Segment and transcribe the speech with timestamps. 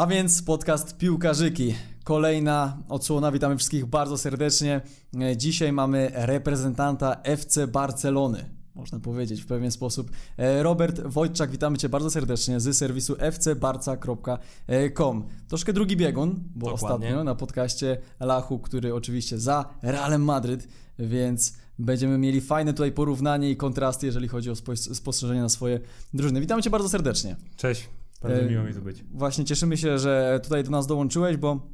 [0.00, 1.74] A więc podcast Piłkarzyki.
[2.04, 4.80] Kolejna odsłona, witamy wszystkich bardzo serdecznie.
[5.20, 8.44] E, Dzisiaj mamy reprezentanta FC Barcelony,
[8.74, 10.10] można powiedzieć w pewien sposób.
[10.36, 15.24] E, Robert Wojczak, witamy Cię bardzo serdecznie z serwisu fcbarca.com.
[15.48, 17.06] Troszkę drugi biegun, bo Dokładnie.
[17.08, 23.50] ostatnio na podcaście Lachu, który oczywiście za Realem Madryt, więc będziemy mieli fajne tutaj porównanie
[23.50, 25.80] i kontrasty, jeżeli chodzi o spo- spostrzeżenia na swoje
[26.14, 26.40] drużyny.
[26.40, 27.36] Witamy Cię bardzo serdecznie.
[27.56, 27.88] Cześć,
[28.20, 29.04] bardzo E, miło mi tu być.
[29.10, 31.68] Właśnie cieszymy się, że tutaj do nas dołączyłeś, bo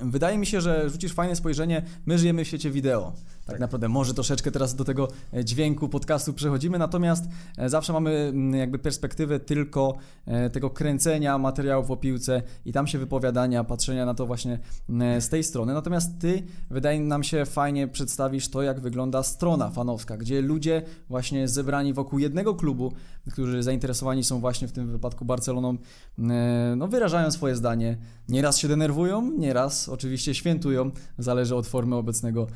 [0.00, 1.82] wydaje mi się, że rzucisz fajne spojrzenie.
[2.06, 3.12] My żyjemy w świecie wideo.
[3.48, 3.60] Tak, Tak.
[3.60, 7.24] naprawdę, może troszeczkę teraz do tego e, dźwięku podcastu przechodzimy, natomiast
[7.58, 9.94] e, zawsze mamy mm, jakby perspektywę tylko
[10.26, 14.58] e, tego kręcenia materiałów o piłce i tam się wypowiadania, patrzenia na to właśnie
[14.88, 15.74] mm, z tej strony.
[15.74, 21.48] Natomiast ty, wydaje nam się, fajnie przedstawisz to, jak wygląda strona fanowska, gdzie ludzie właśnie
[21.48, 22.92] zebrani wokół jednego klubu,
[23.32, 25.76] którzy zainteresowani są właśnie w tym wypadku Barceloną,
[26.18, 27.96] e, no wyrażają swoje zdanie.
[28.28, 32.46] Nieraz się denerwują, nieraz oczywiście świętują, zależy od formy obecnego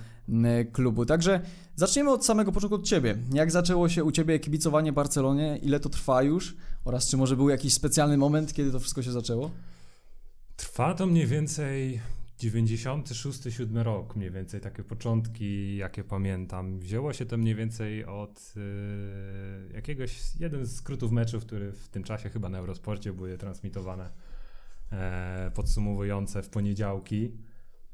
[0.73, 1.07] klubu.
[1.07, 1.41] Także
[1.77, 3.17] zaczniemy od samego początku od Ciebie.
[3.33, 5.59] Jak zaczęło się u Ciebie kibicowanie Barcelonie?
[5.63, 6.57] Ile to trwa już?
[6.85, 9.51] Oraz czy może był jakiś specjalny moment, kiedy to wszystko się zaczęło?
[10.57, 12.01] Trwa to mniej więcej
[12.39, 16.79] 96-7 rok, mniej więcej takie początki, jakie pamiętam.
[16.79, 22.05] Wzięło się to mniej więcej od y, jakiegoś, jeden z skrótów meczów, które w tym
[22.05, 24.11] czasie chyba na Eurosporcie były transmitowane,
[24.93, 27.31] e, podsumowujące w poniedziałki.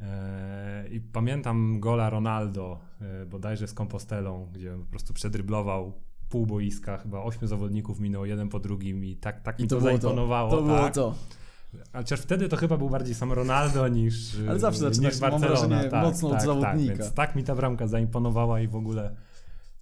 [0.01, 5.93] E, I pamiętam gola Ronaldo, e, bodajże z Compostelą, gdzie po prostu przedryblował
[6.29, 9.91] pół boiska, chyba ośmiu zawodników minął jeden po drugim i tak, tak mi to, było
[9.91, 10.51] zaimponowało.
[10.51, 10.57] to.
[10.57, 10.95] To było tak.
[10.95, 11.15] to.
[11.93, 15.31] A Chociaż wtedy to chyba był bardziej sam Ronaldo niż, Ale zawsze niż zaczynasz, mam
[15.31, 15.61] Barcelona.
[15.69, 16.93] wrażenie, tak, mocno od tak, zawodnika.
[16.93, 19.15] Tak, więc tak mi ta bramka zaimponowała i w ogóle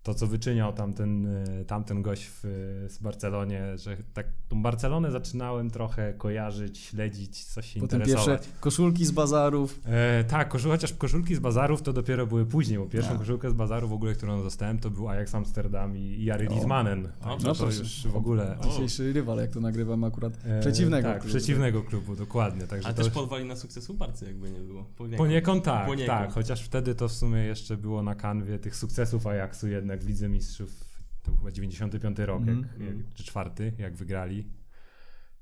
[0.06, 2.40] to, co wyczyniał tamten, y, tamten gość w,
[2.88, 8.48] z Barcelonie, że tak tą Barcelonę zaczynałem trochę kojarzyć, śledzić, coś się Potem pierwsze interesować.
[8.60, 9.80] koszulki z bazarów.
[9.86, 13.18] E, tak, koszul, chociaż koszulki z bazarów to dopiero były później, bo pierwszą A.
[13.18, 16.52] koszulkę z bazaru w ogóle, którą dostałem, to był Ajax Amsterdam i, Jary O.
[16.54, 17.08] Lismanen.
[17.20, 17.78] O, Także no to proszę.
[17.78, 18.56] już w ogóle...
[18.64, 21.08] Dzisiejszy rywal, jak to nagrywam akurat e, przeciwnego.
[21.08, 21.36] Tak, klubu.
[21.38, 22.66] przeciwnego klubu, dokładnie.
[22.66, 24.84] Także Ale to też już- podwalina sukcesu Barcy, jakby nie było.
[24.96, 25.18] Poniekąd.
[25.28, 26.18] Poniekąd tak, Poniekąd.
[26.18, 30.08] tak, chociaż wtedy to w sumie jeszcze było na kanwie tych sukcesów Ajaxu jednak w
[30.08, 34.48] Lidze Mistrzów, to był chyba 95 rok, jak, jak, czy czwarty, jak wygrali.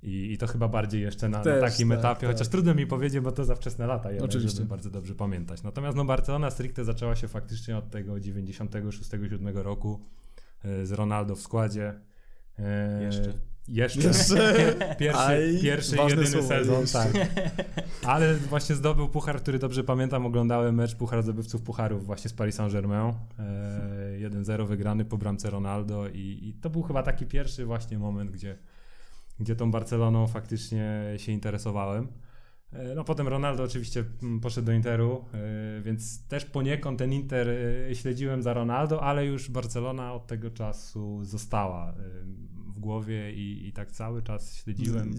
[0.02, 2.30] I, I to chyba bardziej jeszcze na, Też, na takim tak, etapie, tak.
[2.36, 4.56] chociaż trudno mi powiedzieć, bo to za wczesne lata jednak, Oczywiście.
[4.56, 5.62] żeby bardzo dobrze pamiętać.
[5.62, 10.00] Natomiast no Barcelona stricte zaczęła się faktycznie od tego 96-7 roku
[10.64, 12.00] e, z Ronaldo w składzie.
[12.58, 13.32] E, Jeszcze.
[13.68, 14.00] Jeszcze.
[14.00, 14.74] Jeszcze.
[14.98, 16.98] Pierwszy, Aj, pierwszy jedyny słowo, sezon, jeszcze.
[16.98, 17.12] tak.
[18.02, 20.26] Ale właśnie zdobył puchar, który dobrze pamiętam.
[20.26, 23.12] Oglądałem mecz Puchar Zdobywców Pucharów właśnie z Paris Saint-Germain.
[23.38, 28.30] E, 1-0 wygrany po bramce Ronaldo i, i to był chyba taki pierwszy właśnie moment,
[28.30, 28.58] gdzie,
[29.40, 32.08] gdzie tą Barceloną faktycznie się interesowałem.
[32.72, 37.48] E, No potem Ronaldo oczywiście mm, poszedł do Interu, e, więc też poniekąd ten Inter
[37.90, 41.94] e, śledziłem za Ronaldo, ale już Barcelona od tego czasu została
[42.84, 45.14] głowie i, i tak cały czas śledziłem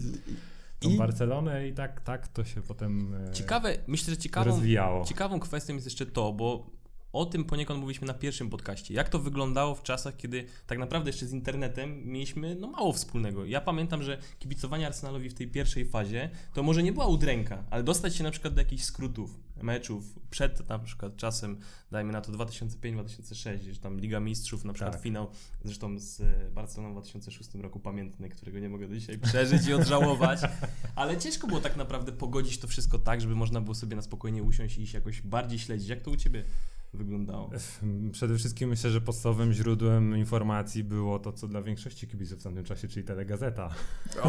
[0.80, 5.04] tą I- Barcelonę i tak, tak to się potem e, Ciekawe, myślę, że ciekawą, rozwijało.
[5.04, 6.70] ciekawą kwestią jest jeszcze to, bo
[7.12, 8.94] o tym poniekąd mówiliśmy na pierwszym podcaście.
[8.94, 13.44] Jak to wyglądało w czasach, kiedy tak naprawdę jeszcze z internetem mieliśmy no, mało wspólnego.
[13.44, 17.82] Ja pamiętam, że kibicowanie Arsenalowi w tej pierwszej fazie to może nie była udręka, ale
[17.82, 21.58] dostać się na przykład do jakichś skrótów, meczów przed na przykład czasem,
[21.90, 25.02] dajmy na to 2005-2006, gdzieś tam Liga Mistrzów, na przykład Tak.
[25.02, 25.30] finał,
[25.64, 29.74] zresztą z e, Barceloną w 2006 roku pamiętny, którego nie mogę do dzisiaj przeżyć i
[29.74, 30.40] odżałować.
[30.96, 34.42] Ale ciężko było tak naprawdę pogodzić to wszystko tak, żeby można było sobie na spokojnie
[34.42, 35.88] usiąść i iść jakoś bardziej śledzić.
[35.88, 36.44] Jak to u Ciebie
[36.94, 37.50] wyglądało?
[38.12, 42.64] Przede wszystkim myślę, że podstawowym źródłem informacji było to, co dla większości kibiców w tamtym
[42.64, 43.68] czasie, czyli telegazeta.
[44.22, 44.28] O,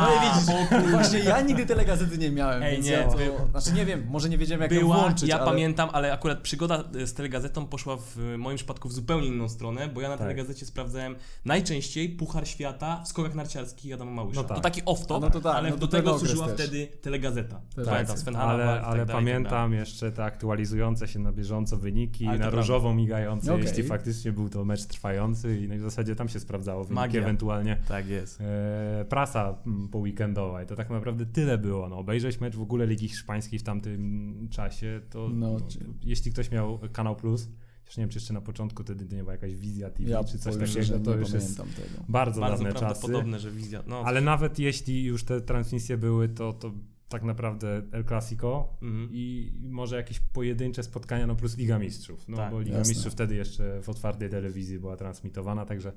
[0.00, 3.32] no i widzisz, właśnie ja nigdy telegazety nie miałem, Ej, więc nie, ja to, by-
[3.50, 5.50] znaczy nie wiem, może nie wiedziałem jak ją Była, włączyć, ja ale...
[5.50, 9.88] pamiętam, ale akurat przygoda e, z telegazetą poszła w moim przypadku w zupełnie inną stronę,
[9.88, 10.26] bo ja na Tak.
[10.26, 14.42] telegazecie sprawdzałem najczęściej Puchar Świata w skokach narciarskich Adama Małysza.
[14.42, 14.56] No tak.
[14.56, 16.54] To taki off-top, No to tak, ale no do tego służyła też.
[16.54, 17.56] wtedy telegazeta.
[17.56, 18.16] Też Pamiętam, racja.
[18.16, 19.24] Sven ale tak ale tak dalej.
[19.24, 22.56] pamiętam jeszcze te aktualizujące się na bieżąco wyniki, Ale to na prawda.
[22.56, 23.66] różowo migające, Okej.
[23.66, 26.94] jeśli faktycznie był to mecz trwający i no i w zasadzie tam się sprawdzało wyniki
[26.94, 27.20] Magia.
[27.22, 27.76] ewentualnie.
[27.88, 28.40] Tak jest.
[28.40, 31.88] E, prasa mm, poweekendowa i to tak naprawdę tyle było.
[31.88, 36.32] No, obejrzeć mecz w ogóle Ligi Hiszpańskiej w tamtym czasie, to No, no, czy- jeśli
[36.32, 37.48] ktoś miał Kanał Plus,
[37.84, 40.38] Chociaż nie wiem, czy jeszcze na początku wtedy nie była jakaś wizja TV Ja czy
[40.38, 41.68] coś takiego, to nie już jest tego.
[42.08, 42.84] bardzo, Bardzo dawne czasy.
[42.84, 43.82] prawdopodobne, że wizja.
[43.86, 46.72] No, Ale nawet jeśli już te transmisje były, to, to
[47.08, 49.08] tak naprawdę El Clasico Mhm.
[49.12, 52.28] i może jakieś pojedyncze spotkania, no plus Liga Mistrzów.
[52.28, 52.90] No Tak, bo Liga jasne.
[52.90, 55.92] Mistrzów wtedy jeszcze w otwartej telewizji była transmitowana, także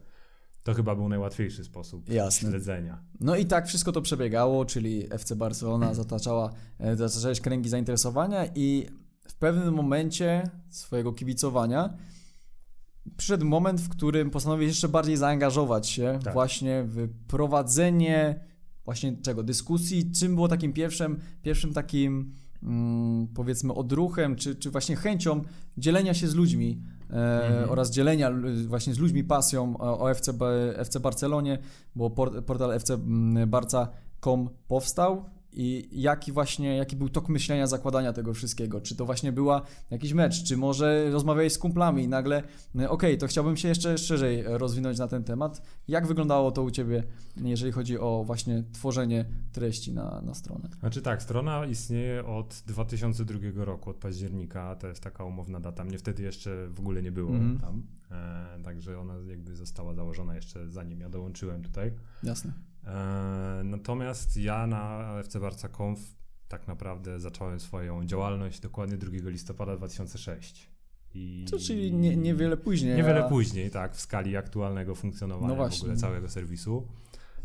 [0.64, 2.50] to chyba był najłatwiejszy sposób Jasne.
[2.50, 3.04] śledzenia.
[3.20, 8.88] No i tak wszystko to przebiegało, czyli FC Barcelona zataczała, e, zaczęłeś kręgi zainteresowania i
[9.28, 11.94] w pewnym momencie swojego kibicowania
[13.18, 16.34] przyszedł moment, w którym postanowiłeś jeszcze bardziej zaangażować się Tak.
[16.34, 18.40] właśnie w prowadzenie
[18.88, 24.96] właśnie czego, dyskusji, czym było takim pierwszym, pierwszym takim mm, powiedzmy odruchem, czy, czy właśnie
[24.96, 25.42] chęcią
[25.78, 27.14] dzielenia się z ludźmi e,
[27.48, 27.70] Mhm.
[27.70, 28.32] oraz dzielenia
[28.68, 30.34] właśnie z ludźmi pasją o, o FC,
[30.76, 31.60] FC Barcelonie,
[31.96, 35.26] bo por, portal fcbarca.com powstał
[35.60, 38.82] i jaki właśnie, jaki był tok myślenia zakładania tego wszystkiego?
[38.82, 39.62] Czy to właśnie była
[39.92, 42.44] jakiś mecz, czy może rozmawiałeś z kumplami i nagle,
[42.80, 45.62] e, okej, to chciałbym się jeszcze szerzej rozwinąć na ten temat.
[45.88, 47.04] Jak wyglądało to u Ciebie,
[47.38, 50.70] jeżeli chodzi o właśnie tworzenie treści na, na stronę?
[50.80, 55.84] Znaczy tak, strona istnieje od 2002 roku, od października, to jest taka umowna data.
[55.84, 57.60] Mnie wtedy jeszcze w ogóle nie było Mhm.
[57.60, 57.84] tam,
[58.60, 61.92] e, także ona jakby została założona jeszcze zanim ja dołączyłem tutaj.
[62.24, 62.54] Jasne.
[62.88, 66.00] E, natomiast ja na FC Barca Conf
[66.48, 70.70] tak naprawdę zacząłem swoją działalność dokładnie 2 listopada 2006.
[71.14, 72.98] I To czyli nie, niewiele później.
[72.98, 76.88] Niewiele a- później, tak, w skali aktualnego funkcjonowania No w ogóle całego serwisu.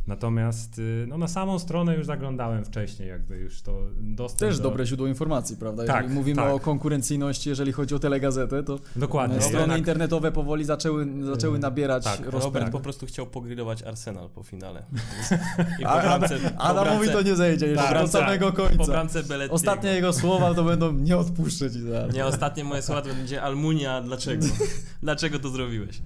[0.06, 4.62] Natomiast y, no, na samą stronę już zaglądałem wcześniej, jakby już to dostęp Też do...
[4.62, 5.84] dobre źródło informacji, prawda?
[5.84, 6.52] Tak, Jeżeli mówimy tak.
[6.52, 9.40] o konkurencyjności, jeżeli chodzi o telegazetę, to Dokładnie.
[9.40, 12.44] strony jednak- internetowe powoli zaczęły, zaczęły Y, nabierać tak, rozpędu.
[12.44, 14.82] Robert po prostu chciał pogrillować Arsenal po finale.
[15.80, 18.10] I po A- bramce, Adamowi to nie zejdzie jeszcze Tak, do tak.
[18.10, 19.06] samego Po końca.
[19.50, 22.14] Ostatnie jego słowa to będą nie odpuszczę ci zaraz.
[22.14, 24.46] Nie, ostatnie moje słowa to będzie Almunia, dlaczego?
[25.02, 26.02] dlaczego to zrobiłeś?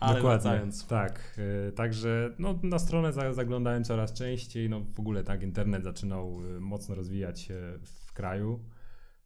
[0.00, 0.86] Ale Dokładnie, wracając.
[0.86, 1.38] tak.
[1.68, 4.70] y, Także no, na stronę za- zaglądałem coraz częściej.
[4.70, 8.64] No, w ogóle tak, internet zaczynał y, mocno rozwijać się w kraju.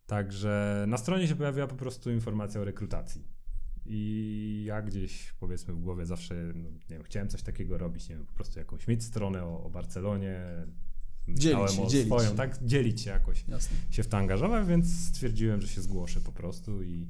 [0.06, 3.24] Także na stronie się pojawiła po prostu informacja o rekrutacji.
[3.86, 8.16] I ja gdzieś powiedzmy w głowie zawsze no, nie wiem, chciałem coś takiego robić, nie
[8.16, 10.40] wiem, po prostu jakąś mieć stronę o, o Barcelonie.
[11.26, 12.36] Myślałem się, o dzielić swoją, się.
[12.36, 13.76] tak, dzielić się jakoś Jasne.
[13.90, 17.08] się w to angażować, więc stwierdziłem, że się zgłoszę po prostu i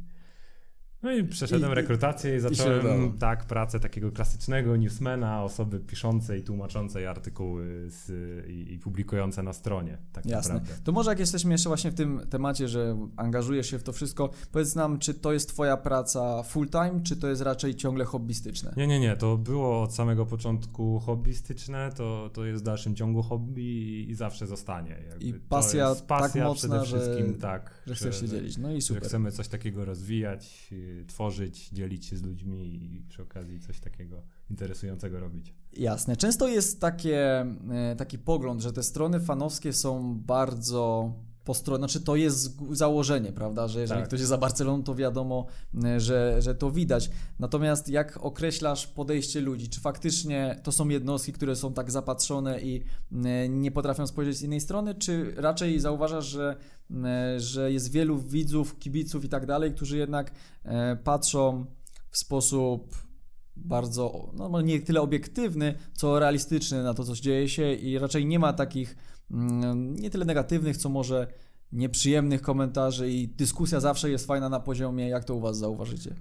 [1.03, 7.07] no i przeszedłem I- rekrutację i zacząłem tak pracę takiego klasycznego newsmana, osoby piszącej, tłumaczącej
[7.07, 8.11] artykuły z,
[8.49, 10.55] i, i publikujące na stronie, tak Jasne.
[10.55, 10.83] naprawdę.
[10.85, 14.31] To może jak jesteśmy jeszcze właśnie w tym temacie, że angażujesz się w to wszystko,
[14.53, 18.73] powiedz nam, czy to jest twoja praca full time, czy to jest raczej ciągle hobbystyczne?
[18.77, 23.23] Nie, nie, nie, to było od samego początku hobbystyczne, to, to jest w dalszym ciągu
[23.23, 24.97] hobby i, i zawsze zostanie.
[25.09, 28.59] Jakby I pasja jest pasja tak mocna, przede wszystkim, że- tak, Że chcesz się dzielić.
[28.59, 29.03] No i Że super.
[29.03, 30.73] chcemy coś takiego rozwijać,
[31.09, 35.55] tworzyć, dzielić się z ludźmi i przy okazji coś takiego interesującego robić.
[35.73, 36.17] Jasne.
[36.17, 41.12] Często jest takie, e, taki pogląd, że te strony fanowskie są bardzo
[41.44, 44.09] po stronie, znaczy to jest założenie, prawda, że jeżeli Tak.
[44.09, 45.47] ktoś jest za Barceloną, to wiadomo,
[45.85, 47.11] e, że, że to widać.
[47.39, 52.85] Natomiast jak określasz podejście ludzi, czy faktycznie to są jednostki, które są tak zapatrzone i
[53.25, 56.56] e, nie potrafią spojrzeć z innej strony, czy raczej zauważasz, że,
[57.05, 60.33] e, że jest wielu widzów, kibiców i tak dalej, którzy jednak
[61.05, 61.67] patrzą
[62.11, 62.97] w sposób
[63.56, 68.39] bardzo, no nie tyle obiektywny, co realistyczny na to, co dzieje się i raczej nie
[68.39, 68.97] ma takich
[69.73, 71.26] nie tyle negatywnych, co może
[71.73, 76.14] nieprzyjemnych komentarzy i dyskusja zawsze jest fajna na poziomie, jak to u Was zauważycie?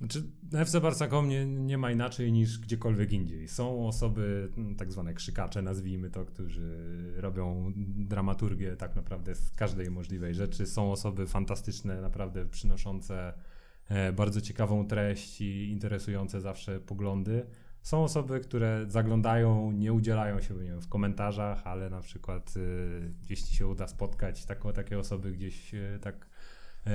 [0.00, 3.48] Znaczy, na FC Barca.com nie, nie ma inaczej niż gdziekolwiek indziej.
[3.48, 6.76] Są osoby, mm, tak zwane krzykacze, nazwijmy to, którzy
[7.16, 10.66] robią dramaturgię tak naprawdę z każdej możliwej rzeczy.
[10.66, 13.32] Są osoby fantastyczne, naprawdę przynoszące
[13.88, 17.46] e, bardzo ciekawą treść i interesujące zawsze poglądy.
[17.82, 23.10] Są osoby, które zaglądają, nie udzielają się nie wiem, w komentarzach, ale na przykład y,
[23.30, 26.29] jeśli się uda spotkać takie osoby gdzieś y, tak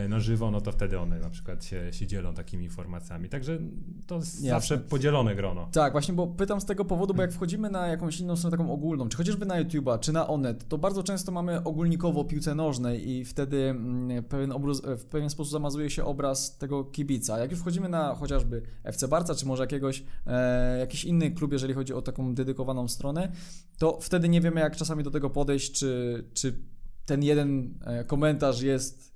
[0.10, 3.30] na żywo, no to wtedy one na przykład się, się dzielą takimi informacjami.
[3.30, 3.60] Także
[4.08, 4.50] to jest Jasne.
[4.50, 5.70] zawsze podzielone grono.
[5.72, 8.72] Tak, właśnie, bo pytam z tego powodu, bo jak wchodzimy na jakąś inną stronę taką
[8.72, 13.10] ogólną, czy chociażby na YouTube'a, czy na Onet, to bardzo często mamy ogólnikowo piłce nożnej
[13.10, 17.40] i wtedy mm, pewien obraz, w pewien sposób zamazuje się obraz tego kibica.
[17.40, 21.74] Jak już wchodzimy na chociażby FC Barca, czy może jakiegoś, e, jakiś inny klub, jeżeli
[21.74, 23.32] chodzi o taką dedykowaną stronę,
[23.78, 26.60] to wtedy nie wiemy, jak czasami do tego podejść, czy, czy
[27.06, 29.15] ten jeden e, komentarz jest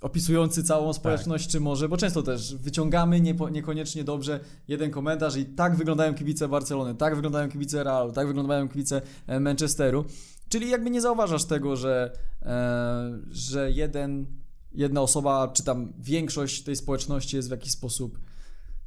[0.00, 5.44] opisujący całą społeczność, czy może, bo często też wyciągamy niepo, niekoniecznie dobrze jeden komentarz i
[5.44, 10.04] tak wyglądają kibice Barcelony, tak wyglądają kibice Realu, tak wyglądają kibice e, Manchesteru.
[10.48, 14.26] Czyli jakby nie zauważasz tego, że, e, że jeden,
[14.72, 18.18] jedna osoba, czy tam większość tej społeczności jest w jakiś sposób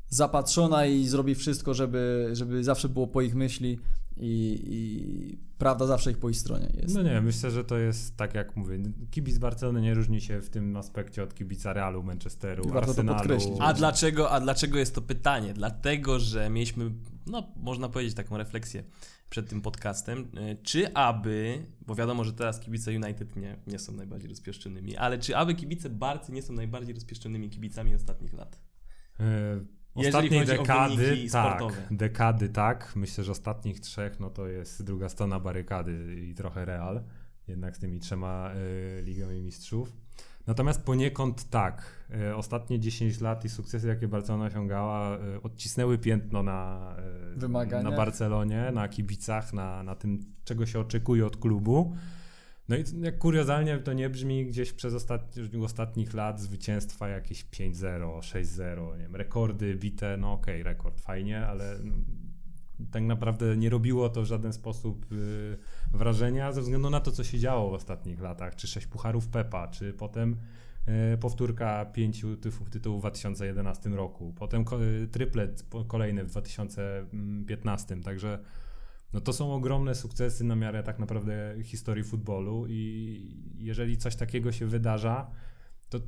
[0.10, 3.80] zapatrzona i zrobi wszystko, żeby, żeby zawsze było po ich myśli
[4.18, 6.96] i, i prawda zawsze ich po ich stronie jest.
[6.96, 8.80] No nie, myślę, że to jest tak jak mówię,
[9.12, 13.04] kibic Barcelony nie różni się w tym aspekcie od kibica Realu, Manchesteru, I warto to
[13.04, 13.58] podkreślić.
[13.60, 15.54] A dlaczego, a dlaczego jest to pytanie?
[15.54, 16.92] Dlatego, że mieliśmy,
[17.26, 18.84] no można powiedzieć taką refleksję
[19.30, 23.94] przed tym podcastem, y, czy aby, bo wiadomo, że teraz kibice United nie, nie są
[23.94, 28.62] najbardziej rozpieszczonymi, ale czy aby kibice Barcy nie są najbardziej rozpieszczonymi kibicami ostatnich lat?
[29.20, 31.88] E, Jeżeli Ostatniej dekady, tak, sportowe.
[31.92, 32.92] dekady tak.
[32.96, 37.04] Myślę, że ostatnich trzech, no to jest druga strona barykady i trochę Real,
[37.48, 39.94] jednak z tymi trzema y, ligami mistrzów.
[40.48, 42.06] Natomiast poniekąd tak.
[42.30, 46.96] Y, ostatnie 10 lat i sukcesy, jakie Barcelona osiągała, y, odcisnęły piętno na,
[47.44, 51.96] y, na Barcelonie, na kibicach, na, na tym, czego się oczekuje od klubu.
[52.70, 58.20] No i jak kuriozalnie to nie brzmi, gdzieś przez ostatni, ostatnich lat zwycięstwa jakieś 5-0,
[58.20, 61.96] 6-0, nie wiem, rekordy bite, no okej, rekord, fajnie, ale no,
[62.92, 65.58] tak naprawdę nie robiło to w żaden sposób y,
[65.94, 69.68] wrażenia ze względu na to, co się działo w ostatnich latach, czy sześć pucharów Pepa,
[69.68, 70.38] czy potem
[71.14, 72.38] y, powtórka pięciu
[72.72, 78.40] tytułów, w 2011 roku, potem ko- y, triplet po- kolejny w 2015, także
[79.14, 84.52] no to są ogromne sukcesy na miarę tak naprawdę historii futbolu i jeżeli coś takiego
[84.52, 85.32] się wydarza,
[85.90, 86.00] to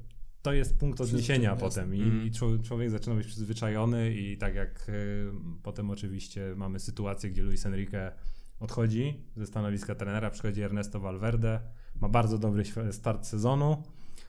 [0.42, 2.26] to jest punkt odniesienia potem i, Mm.
[2.28, 5.32] i czł- człowiek zaczyna być przyzwyczajony i tak jak y,
[5.64, 8.12] potem oczywiście mamy sytuację, gdzie Luis Enrique
[8.60, 11.60] odchodzi ze stanowiska trenera, przychodzi Ernesto Valverde,
[12.02, 13.84] ma bardzo dobry start sezonu,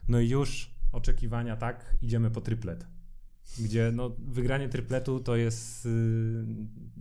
[0.09, 2.87] no i już oczekiwania tak, idziemy po triplet.
[3.59, 5.91] Gdzie no, wygranie tripletu to jest, y,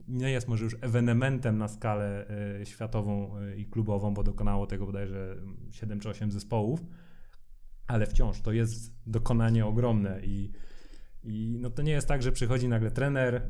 [0.08, 2.26] nie jest może już ewenementem na skalę
[2.62, 5.38] y, światową y, i klubową, bo dokonało tego bodajże
[5.72, 6.80] 7 czy 8 zespołów,
[7.88, 10.52] ale wciąż to jest dokonanie ogromne i,
[11.24, 13.50] i no to nie jest tak, że przychodzi nagle trener,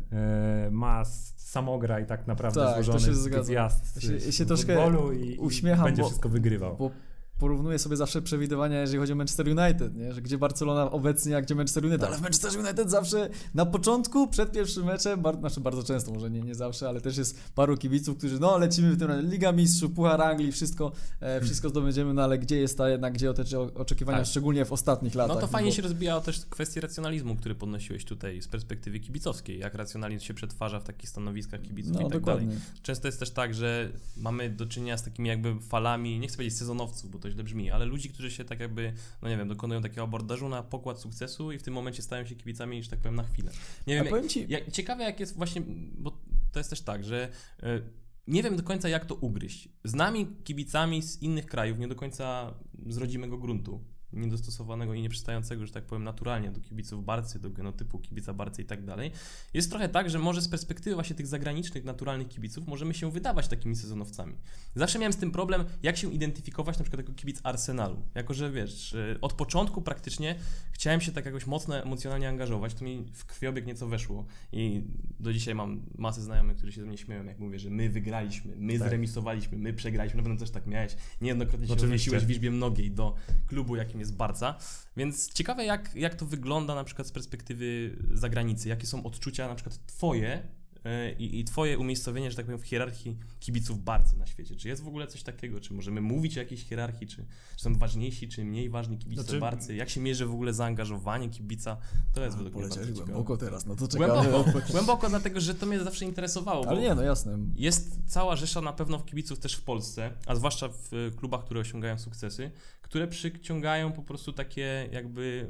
[0.71, 5.85] ma samograj tak naprawdę Tak, to złożony się z gwiazd się- się futbolu i, uśmiecham,
[5.85, 6.77] i będzie bo- wszystko wygrywał.
[6.77, 6.91] Bo
[7.39, 10.13] porównuję sobie zawsze przewidywania, jeżeli chodzi o Manchester United, nie?
[10.13, 14.27] że gdzie Barcelona obecnie, a gdzie Manchester United, ale w Manchester United zawsze na początku,
[14.27, 17.77] przed pierwszym meczem, bar, znaczy bardzo często, może nie, nie zawsze, ale też jest paru
[17.77, 22.23] kibiców, którzy no lecimy w tym Liga Mistrzów, Puchar Anglii, wszystko, e, wszystko zdobędziemy, no
[22.23, 24.27] ale gdzie jest ta jednak, gdzie te oczekiwania, Tak.
[24.27, 25.35] szczególnie w ostatnich latach.
[25.35, 29.59] No to fajnie bo- się rozbijało też kwestię racjonalizmu, który podnosiłeś tutaj z perspektywy kibicowskiej,
[29.59, 32.47] jak racjonalizm się przetwarza w takich stanowiskach kibiców No i tak dokładnie.
[32.47, 32.61] dalej.
[32.81, 36.57] Często jest też tak, że mamy do czynienia z takimi jakby falami, nie chcę powiedzieć
[36.59, 39.81] sezonowców, bo to źle brzmi, ale ludzi, którzy się tak jakby, no nie wiem, dokonują
[39.81, 43.15] takiego abordażu na pokład sukcesu i w tym momencie stają się kibicami, że tak powiem,
[43.15, 43.51] na chwilę.
[43.87, 45.61] Nie wiem, powiem ci, jak, ciekawe jak jest właśnie,
[45.97, 46.11] bo
[46.51, 47.29] to jest też tak, że
[47.63, 47.81] e,
[48.27, 49.69] nie wiem do końca jak to ugryźć.
[49.83, 52.53] Z nami kibicami z innych krajów, nie do końca
[52.87, 53.83] z rodzimego gruntu,
[54.15, 58.65] niedostosowanego i nieprzystającego, że tak powiem, naturalnie do kibiców Barcy, do genotypu kibica Barcy i
[58.65, 59.11] tak dalej.
[59.53, 63.47] Jest trochę tak, że może z perspektywy właśnie tych zagranicznych, naturalnych kibiców możemy się wydawać
[63.47, 64.35] takimi sezonowcami.
[64.75, 68.01] Zawsze miałem z tym problem, jak się identyfikować na przykład jako kibic Arsenalu.
[68.15, 70.35] Jako, że wiesz, od początku praktycznie
[70.71, 74.83] chciałem się tak jakoś mocno emocjonalnie angażować, to mi w krwiobieg nieco weszło i
[75.19, 78.55] do dzisiaj mam masę znajomych, którzy się ze mnie śmieją, jak mówię, że my wygraliśmy,
[78.57, 78.87] my Tak.
[78.87, 82.11] zremisowaliśmy, my przegraliśmy, na pewno też tak miałeś, niejednokrotnie się Oczywiście.
[82.11, 83.15] odnosiłeś w liczbie mnogiej do
[83.47, 84.55] klubu, jakim jest Barca,
[84.97, 89.55] więc ciekawe jak, jak to wygląda na przykład z perspektywy zagranicy, jakie są odczucia na
[89.55, 90.43] przykład twoje
[90.85, 94.55] e, i, i twoje umiejscowienie, że tak powiem, w hierarchii kibiców Barcy na świecie.
[94.55, 95.59] Czy jest w ogóle coś takiego?
[95.59, 97.07] Czy możemy mówić o jakiejś hierarchii?
[97.07, 99.75] Czy, czy są ważniejsi, czy mniej ważni kibice Znaczy- Barcy?
[99.75, 101.77] Jak się mierzy w ogóle zaangażowanie kibica?
[102.13, 104.29] To jest według mnie bardzo głęboko teraz, no to czekamy.
[104.29, 106.67] Głęboko, głęboko, dlatego że to mnie zawsze interesowało.
[106.67, 107.37] Ale nie, no jasne.
[107.55, 111.99] jest cała rzesza na pewno kibiców też w Polsce, a zwłaszcza w klubach, które osiągają
[111.99, 112.51] sukcesy,
[112.85, 115.47] które przyciągają po prostu takie jakby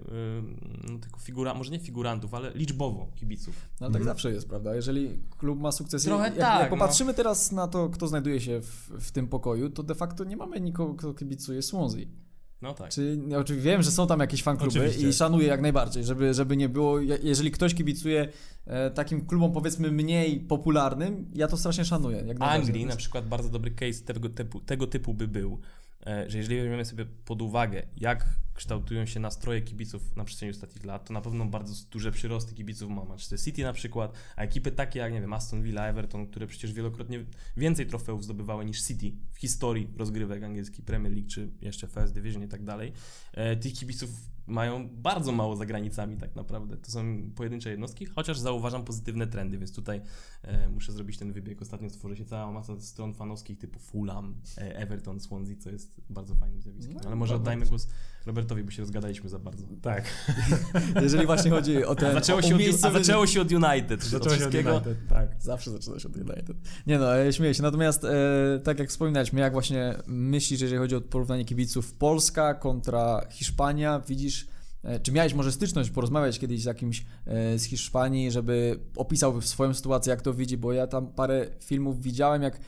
[0.91, 3.55] no, tylko figura, może nie figurantów, ale liczbowo kibiców.
[3.81, 4.15] No ale tak Mhm.
[4.15, 4.75] zawsze jest, prawda?
[4.75, 6.77] Jeżeli klub ma sukcesy, Trochę jak, tak, jak no.
[6.77, 10.37] popatrzymy teraz na to, kto znajduje się w, w tym pokoju, to de facto nie
[10.37, 12.05] mamy nikogo, kto kibicuje Swansea.
[12.61, 12.89] No tak.
[12.91, 15.09] Czy, no, oczywiście wiem, że są tam jakieś fankluby Oczywiście.
[15.09, 18.27] i szanuję jak najbardziej, żeby, żeby nie było, je- jeżeli ktoś kibicuje
[18.65, 22.23] e, takim klubom powiedzmy mniej popularnym, ja to strasznie szanuję.
[22.27, 22.37] Jak.
[22.41, 25.59] Anglii na przykład bardzo dobry case tego typu, tego typu by był,
[26.27, 31.07] że jeżeli weźmiemy sobie pod uwagę, jak kształtują się nastroje kibiców na przestrzeni ostatnich lat,
[31.07, 34.99] to na pewno bardzo duże przyrosty kibiców ma Manchester City na przykład, a ekipy takie
[34.99, 37.25] jak, nie wiem, Aston Villa, Everton, które przecież wielokrotnie
[37.57, 42.43] więcej trofeów zdobywały niż City w historii rozgrywek angielskiej Premier League, czy jeszcze First Division
[42.43, 42.93] i tak dalej,
[43.33, 44.09] e, tych kibiców
[44.47, 46.77] mają bardzo mało za granicami tak naprawdę.
[46.77, 50.01] To są pojedyncze jednostki, chociaż zauważam pozytywne trendy, więc tutaj
[50.41, 51.61] e, muszę zrobić ten wybieg.
[51.61, 56.35] Ostatnio stworzy się cała masa stron fanowskich typu Fulham, e, Everton, Swansea, co jest bardzo
[56.35, 56.95] fajnym zjawiskiem.
[56.95, 57.87] No, Ale może oddajmy głos
[58.25, 59.65] Robertowi bo się rozgadaliśmy za bardzo.
[59.81, 60.03] Tak.
[61.03, 64.03] Jeżeli właśnie chodzi o ten Zaczęło o się, od, a zaczęło się od United.
[64.03, 64.53] Zaczęło od się od.
[64.53, 65.29] United, tak.
[65.39, 66.57] Zawsze zaczyna się od United.
[66.87, 67.63] Nie no, e, śmieję się.
[67.63, 73.21] Natomiast e, tak jak wspominaliśmy, jak właśnie myślisz, jeżeli chodzi o porównanie kibiców Polska kontra
[73.29, 74.47] Hiszpania, widzisz,
[74.83, 79.73] e, czy miałeś może styczność porozmawiać kiedyś z jakimś e, z Hiszpanii, żeby opisał swoją
[79.73, 82.59] sytuację, jak to widzi, bo ja tam parę filmów widziałem, jak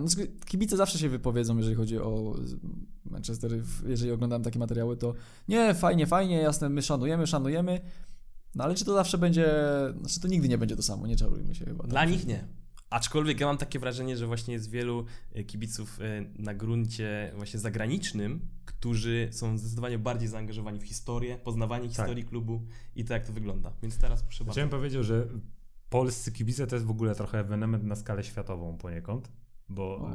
[0.00, 0.06] no,
[0.46, 2.34] kibice zawsze się wypowiedzą, jeżeli chodzi o
[3.10, 3.52] Manchester,
[3.86, 5.14] jeżeli oglądałem takie materiały, to
[5.48, 7.80] nie, fajnie, fajnie, jasne, my szanujemy, szanujemy,
[8.54, 9.50] no ale czy to zawsze będzie,
[10.00, 11.84] znaczy to nigdy nie będzie to samo, nie czarujmy się chyba.
[11.84, 12.48] Dla nich nie.
[12.90, 17.60] Aczkolwiek ja mam takie wrażenie, że właśnie jest wielu e, kibiców e, na gruncie właśnie
[17.60, 23.32] zagranicznym, którzy są zdecydowanie bardziej zaangażowani w historię, poznawanie historii klubu i to jak to
[23.32, 23.72] wygląda.
[23.82, 24.52] Więc teraz proszę bardzo.
[24.52, 25.26] Chciałem powiedzieć, że
[25.88, 29.32] polscy kibice to jest w ogóle trochę ewenement na skalę światową poniekąd,
[29.68, 30.10] bo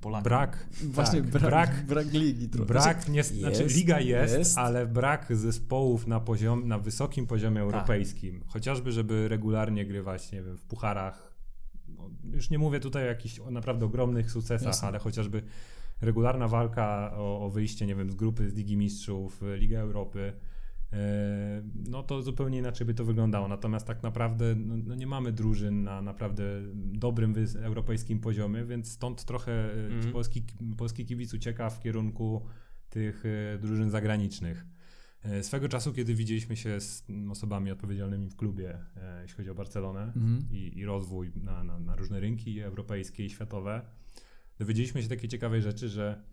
[0.00, 0.24] Polacy.
[0.24, 2.66] brak, Właśnie tak, brak, brak, brak, ligi trochę.
[2.66, 4.58] brak nie, jest, znaczy liga jest, jest.
[4.58, 8.44] ale brak zespołów na, poziom, na wysokim poziomie europejskim.
[8.46, 11.34] Chociażby, żeby regularnie grywać, nie wiem, w pucharach.
[11.88, 14.88] No, już nie mówię tutaj o jakichś naprawdę ogromnych sukcesach, Jasne.
[14.88, 15.42] ale chociażby
[16.00, 20.32] regularna walka o, o wyjście, nie wiem, z grupy z Ligi Mistrzów, Liga Europy.
[20.92, 23.48] E, No to zupełnie inaczej by to wyglądało.
[23.48, 26.44] Natomiast tak naprawdę no, no nie mamy drużyn na naprawdę
[26.74, 30.12] dobrym europejskim poziomie, więc stąd trochę Mhm.
[30.12, 30.42] polski,
[30.78, 32.46] polski kibic ucieka w kierunku
[32.90, 34.66] tych e, drużyn zagranicznych.
[35.42, 38.78] Swego czasu, kiedy widzieliśmy się z mm, osobami odpowiedzialnymi w klubie,
[39.22, 40.46] jeśli chodzi o Barcelonę Mhm.
[40.50, 43.82] i, i rozwój na, na, na różne rynki europejskie i światowe,
[44.58, 46.24] dowiedzieliśmy się takiej ciekawej rzeczy, że mm,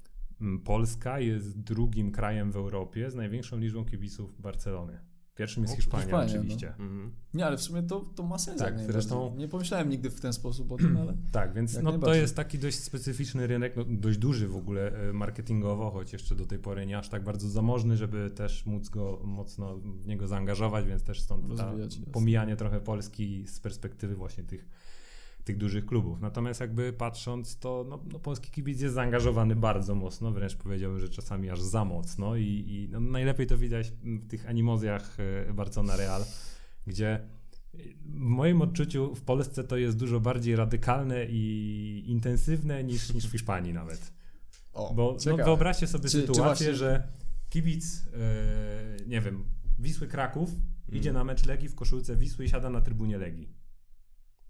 [0.63, 5.00] Polska jest drugim krajem w Europie z największą liczbą kibiców Barcelony.
[5.38, 6.39] Pierwszym jest O, Hiszpania, Hiszpania, no.
[6.39, 6.67] oczywiście.
[6.70, 7.12] Mhm.
[7.34, 8.60] Nie, ale w sumie to, to ma sens.
[8.60, 11.17] Tak, zresztą- Nie pomyślałem nigdy w ten sposób o tym, ale...
[11.32, 15.13] Tak, więc no, to jest taki dość specyficzny rynek, no, dość duży w ogóle e,
[15.13, 19.22] marketingowo, choć jeszcze do tej pory nie aż tak bardzo zamożny, żeby też móc go
[19.24, 21.46] mocno w niego zaangażować, więc też stąd
[22.12, 24.70] pomijanie trochę Polski z perspektywy właśnie tych,
[25.48, 26.22] tych dużych klubów.
[26.22, 31.10] Natomiast jakby patrząc, to no, no, polski kibic jest zaangażowany bardzo mocno, wręcz powiedziałbym, że
[31.10, 35.18] czasami aż za mocno i, i no, najlepiej to widać w tych animozjach
[35.50, 36.24] e, Barcelona Real,
[36.88, 37.20] gdzie
[38.06, 43.32] w moim odczuciu w Polsce to jest dużo bardziej radykalne i intensywne niż, niż w
[43.32, 44.13] Hiszpanii nawet.
[44.74, 47.08] O, Bo no, wyobraźcie sobie Czy- czy sytuację, właśnie- że
[47.50, 49.46] kibic, e, nie wiem,
[49.79, 50.50] Wisły Kraków
[50.92, 53.50] idzie na mecz Legii w koszulce Wisły i siada na trybunie Legii.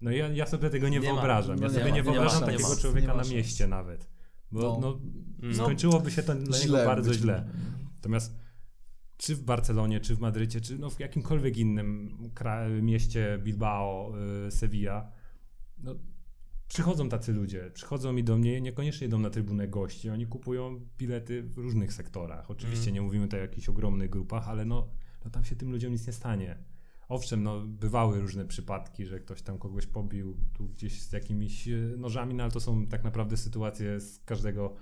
[0.00, 1.14] No ja, ja sobie tego nie, Nie ma.
[1.14, 1.56] wyobrażam.
[1.56, 2.52] No ja nie sobie ma, nie, nie ma wyobrażam szans.
[2.52, 2.80] takiego Nie ma.
[2.80, 4.08] człowieka Nie ma na mieście nawet.
[4.52, 4.78] Bo No.
[4.80, 5.00] no.
[5.48, 5.54] No.
[5.54, 7.44] skończyłoby się to dla niego bardzo źle.
[7.46, 7.58] może.
[7.94, 8.38] Natomiast
[9.16, 12.18] czy w Barcelonie, czy w Madrycie, czy no w jakimkolwiek innym
[12.82, 14.12] mieście Bilbao,
[14.46, 15.12] y, Sevilla,
[15.78, 15.94] no,
[16.68, 21.42] przychodzą tacy ludzie, przychodzą mi do mnie, niekoniecznie idą na trybunę gości, oni kupują bilety
[21.42, 22.50] w różnych sektorach.
[22.50, 22.94] Oczywiście Mhm.
[22.94, 24.88] nie mówimy tutaj o jakichś ogromnych grupach, ale no,
[25.24, 26.58] no tam się tym ludziom nic nie stanie.
[27.08, 31.76] Owszem, no, bywały różne przypadki, że ktoś tam kogoś pobił tu gdzieś z jakimiś e,
[31.96, 34.74] nożami, no ale to są tak naprawdę sytuacje z każdego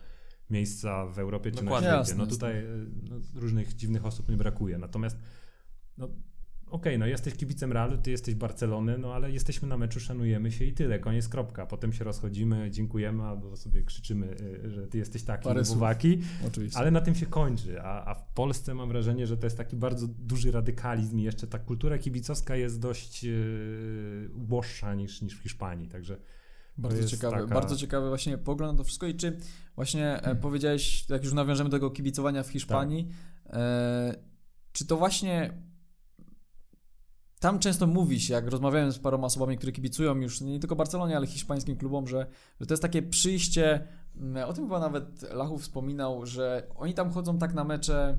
[0.50, 1.88] miejsca w Europie czy Dokładnie.
[1.88, 2.18] na świecie.
[2.18, 2.66] No tutaj e,
[3.10, 4.78] no, różnych dziwnych osób nie brakuje.
[4.78, 5.18] Natomiast
[5.98, 6.08] no,
[6.70, 10.64] okej, no jesteś kibicem Realu, ty jesteś Barcelony, no ale jesteśmy na meczu, szanujemy się
[10.64, 11.66] i tyle, koniec, kropka.
[11.66, 15.44] Potem się rozchodzimy, dziękujemy albo sobie krzyczymy, e, że ty jesteś taki.
[16.46, 16.79] Oczywiście.
[16.79, 19.76] Ale na tym się kończy, a, a w Polsce mam wrażenie, że to jest taki
[19.76, 23.26] bardzo duży radykalizm i jeszcze ta kultura kibicowska jest dość
[24.35, 26.16] uboższa niż, niż w Hiszpanii, także
[26.79, 29.38] Bardzo jest ciekawy, taka- bardzo ciekawy właśnie pogląd na to wszystko i czy
[29.76, 30.37] właśnie e, Hmm.
[30.42, 33.09] powiedziałeś, jak już nawiążemy do tego kibicowania w Hiszpanii,
[33.44, 33.52] Tak.
[33.57, 34.14] e,
[34.72, 35.52] czy to właśnie
[37.40, 41.16] tam często mówi się, jak rozmawiałem z paroma osobami, które kibicują już nie tylko Barcelonie,
[41.16, 42.27] ale hiszpańskim klubom, że,
[42.61, 47.11] że to jest takie przyjście, mm, o tym chyba nawet Lachów wspominał, że oni tam
[47.11, 48.18] chodzą tak na mecze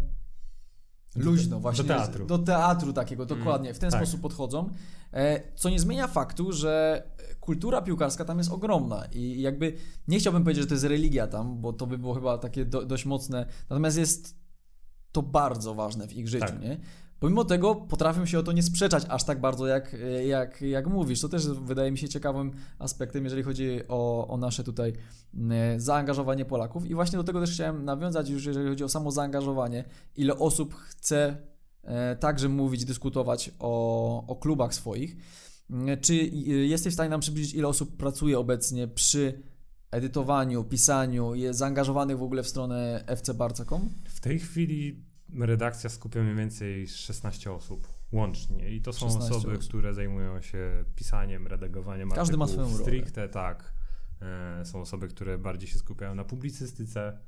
[1.16, 1.84] luźno właśnie.
[1.84, 2.26] do teatru.
[2.26, 3.74] Do teatru takiego, dokładnie.
[3.74, 4.02] W ten tak.
[4.02, 4.70] sposób podchodzą.
[5.14, 7.04] E, Co nie zmienia faktu, że
[7.40, 9.74] kultura piłkarska tam jest ogromna i jakby
[10.08, 12.86] nie chciałbym powiedzieć, że to jest religia tam, bo to by było chyba takie do,
[12.86, 13.46] dość mocne.
[13.70, 14.36] Natomiast jest
[15.12, 16.62] to bardzo ważne w ich życiu, Tak.
[16.62, 16.78] nie?
[17.20, 19.96] Pomimo tego potrafią się o to nie sprzeczać aż tak bardzo, jak,
[20.28, 21.22] jak, jak mówisz.
[21.22, 24.94] To też wydaje mi się ciekawym aspektem, jeżeli chodzi o, o nasze tutaj
[25.34, 26.86] mm, zaangażowanie Polaków.
[26.86, 29.84] I właśnie do tego też chciałem nawiązać już, jeżeli chodzi o samo zaangażowanie.
[30.16, 31.38] Ile osób chce
[31.84, 35.16] e, także mówić, dyskutować o, o klubach swoich.
[36.02, 36.16] Czy
[36.68, 39.44] jesteś w stanie nam przybliżyć, ile osób pracuje obecnie przy
[39.92, 43.90] edytowaniu, pisaniu, jest zaangażowanych w ogóle w stronę FC Barca.com?
[44.06, 45.08] w tej chwili
[45.40, 49.70] redakcja skupia mniej więcej 16 osób łącznie i to są 16 osoby, osób.
[49.70, 52.80] które zajmują się pisaniem, redagowaniem Każdy ma swoją rolę.
[52.84, 53.74] stricte, tak.
[54.22, 57.20] E, Są osoby, które bardziej się skupiają na publicystyce,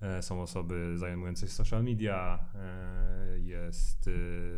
[0.00, 4.10] E, Są osoby zajmujące się social media, e, jest,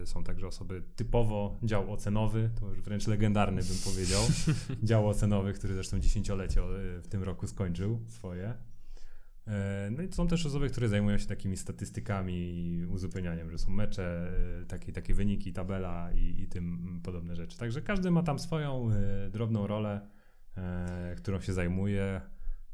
[0.02, 4.22] e, są także osoby typowo dział ocenowy, to już wręcz legendarny bym powiedział,
[4.88, 8.54] dział ocenowy, który zresztą dziesięciolecie e, w tym roku skończył swoje.
[9.48, 13.70] E, No i są też osoby, które zajmują się takimi statystykami i uzupełnianiem, że są
[13.70, 14.32] mecze,
[14.62, 17.58] e, takie, takie wyniki, tabela i, i tym podobne rzeczy.
[17.58, 20.00] Także każdy ma tam swoją e, drobną rolę,
[21.16, 22.20] którą się zajmuje.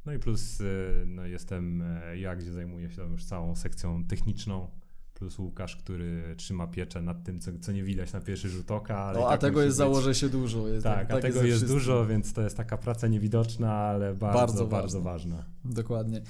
[0.07, 0.63] No i plus
[1.07, 1.85] no jestem
[2.17, 4.69] ja, gdzie zajmuję się tam już całą sekcją techniczną,
[5.15, 8.99] plus Łukasz, który trzyma pieczę nad tym, co, co nie widać na pierwszy rzut oka.
[8.99, 9.79] Ale No, a tak tego jest, być.
[9.79, 10.69] założę się dużo.
[10.69, 11.79] Jest, Tak, a tak tego jest wszystkim.
[11.79, 15.45] dużo, więc to jest taka praca niewidoczna, ale bardzo, Bardzo bardzo, ważna.
[15.65, 16.23] Dokładnie.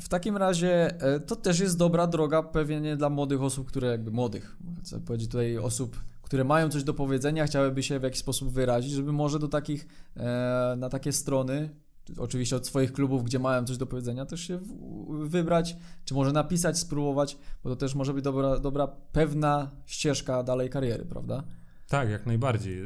[0.00, 4.10] W takim razie e, to też jest dobra droga pewnie dla młodych osób, które jakby
[4.10, 8.50] młodych, chcę powiedzieć tutaj osób, które mają coś do powiedzenia, chciałyby się w jakiś sposób
[8.50, 11.70] wyrazić, żeby może do takich, e, na takie strony,
[12.18, 14.60] oczywiście od swoich klubów, gdzie mają coś do powiedzenia, też się
[15.08, 20.70] wybrać, czy może napisać, spróbować, bo to też może być dobra, dobra pewna ścieżka dalej
[20.70, 21.42] kariery, prawda?
[21.88, 22.80] Tak, jak najbardziej.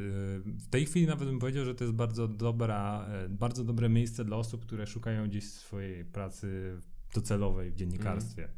[0.45, 4.25] W tej chwili nawet bym powiedział, że to jest bardzo dobra, e, bardzo dobre miejsce
[4.25, 6.79] dla osób, które szukają gdzieś swojej pracy
[7.15, 8.49] docelowej w dziennikarstwie.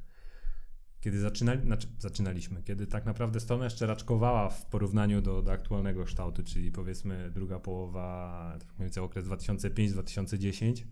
[1.00, 6.04] Kiedy zaczynali, znaczy zaczynaliśmy, kiedy tak naprawdę strona jeszcze raczkowała w porównaniu do, do aktualnego
[6.04, 10.84] kształtu, czyli powiedzmy druga połowa, tak okres 2005-2010,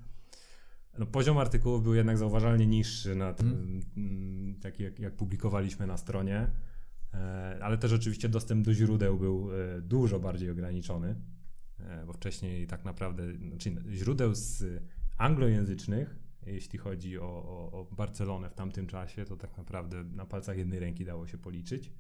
[0.98, 5.96] no poziom artykułów był jednak zauważalnie niższy, na tym, mm, taki jak, jak publikowaliśmy na
[5.96, 6.50] stronie.
[7.14, 11.16] E, ale też oczywiście dostęp do źródeł był e, dużo bardziej ograniczony,
[11.78, 14.64] e, bo wcześniej tak naprawdę, znaczy źródeł z
[15.18, 20.58] anglojęzycznych, jeśli chodzi o, o, o Barcelonę w tamtym czasie, to tak naprawdę na palcach
[20.58, 21.92] jednej ręki dało się policzyć,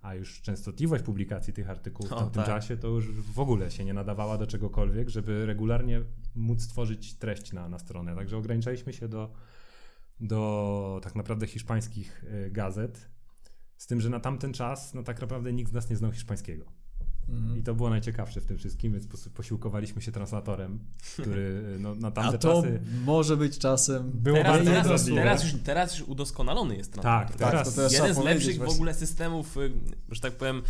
[0.00, 2.46] a już częstotliwość publikacji tych artykułów w O, tamtym tak.
[2.46, 6.02] czasie to już w ogóle się nie nadawała do czegokolwiek, żeby regularnie
[6.34, 8.14] móc stworzyć treść na, na stronę.
[8.14, 9.32] Także ograniczaliśmy się do,
[10.20, 13.10] do tak naprawdę hiszpańskich gazet,
[13.78, 16.64] z tym, że na tamten czas, no tak naprawdę nikt z nas nie znał hiszpańskiego.
[17.28, 17.58] Mhm.
[17.58, 20.78] I to było najciekawsze w tym wszystkim, więc pos- posiłkowaliśmy się translatorem,
[21.12, 25.44] który no, na A tamte to czasy może być czasem było Teraz, bardzo teraz, teraz,
[25.44, 27.28] już, teraz już udoskonalony jest translator.
[27.28, 28.74] Tak, Tak, teraz to teraz Jeden z lepszych powiedzieć w właśnie.
[28.74, 29.72] ogóle systemów, y,
[30.10, 30.62] że tak powiem,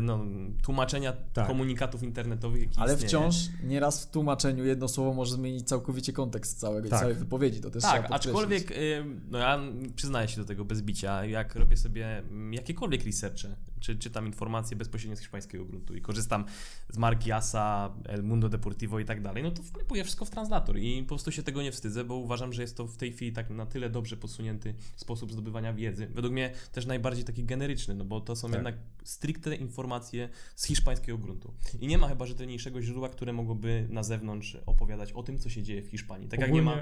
[0.00, 0.24] no,
[0.62, 1.46] tłumaczenia Tak.
[1.46, 3.08] komunikatów internetowych, Ale istnieje.
[3.08, 7.00] wciąż nieraz w tłumaczeniu jedno słowo może zmienić całkowicie kontekst całego, Tak.
[7.00, 7.60] całej wypowiedzi.
[7.60, 9.60] To też Tak, aczkolwiek y, no ja
[9.96, 13.48] przyznaję się do tego bez bicia, jak robię sobie mm, jakiekolwiek researche,
[13.82, 16.44] czy czytam informacje bezpośrednio z hiszpańskiego gruntu i korzystam
[16.88, 20.78] z marki ASA, El Mundo Deportivo i tak dalej, no to wklepuję wszystko w translator
[20.78, 23.32] i po prostu się tego nie wstydzę, bo uważam, że jest to w tej chwili
[23.32, 26.06] tak na tyle dobrze posunięty sposób zdobywania wiedzy.
[26.14, 28.54] Według mnie też najbardziej taki generyczny, no bo to są Tak.
[28.54, 31.54] jednak stricte informacje z hiszpańskiego gruntu.
[31.80, 35.62] I nie ma chyba rzetelniejszego źródła, które mogłoby na zewnątrz opowiadać o tym, co się
[35.62, 36.28] dzieje w Hiszpanii.
[36.28, 36.76] Tak jak nie ma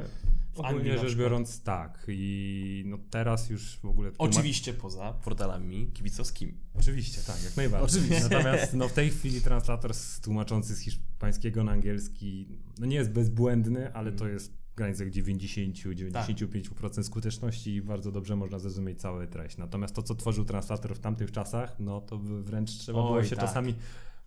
[0.55, 4.11] w ogólnie rzecz biorąc tak i no teraz już w ogóle...
[4.19, 6.55] Oczywiście poza portalami kibicowskimi.
[6.75, 8.01] Oczywiście, tak, jak najbardziej.
[8.01, 8.29] Oczywiście.
[8.31, 13.11] Natomiast no, w tej chwili translator z- tłumaczący z hiszpańskiego na angielski no, nie jest
[13.11, 14.35] bezbłędny, ale to Mm.
[14.35, 19.57] jest w granicach 90-95% skuteczności i bardzo dobrze można zrozumieć całą treść.
[19.57, 23.37] Natomiast to, co tworzył translator w tamtych czasach, no to wręcz trzeba było Oj, się
[23.37, 23.45] tak.
[23.45, 23.75] czasami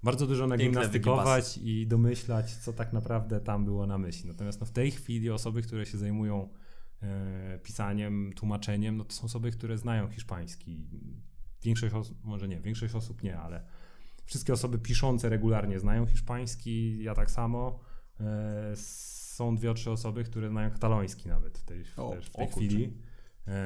[0.03, 4.29] bardzo dużo nagimnastykować i domyślać, co tak naprawdę tam było na myśli.
[4.29, 6.49] Natomiast no, w tej chwili osoby, które się zajmują
[7.01, 10.87] e, pisaniem, tłumaczeniem, no to są osoby, które znają hiszpański.
[11.63, 13.63] Większość osób, może nie, większość osób nie, ale
[14.25, 17.79] wszystkie osoby piszące regularnie znają hiszpański, ja tak samo.
[18.19, 22.47] E, są dwie, trzy osoby, które znają kataloński nawet w tej, O, też w tej
[22.47, 22.67] kurczę.
[22.67, 22.83] chwili.
[22.85, 23.12] E,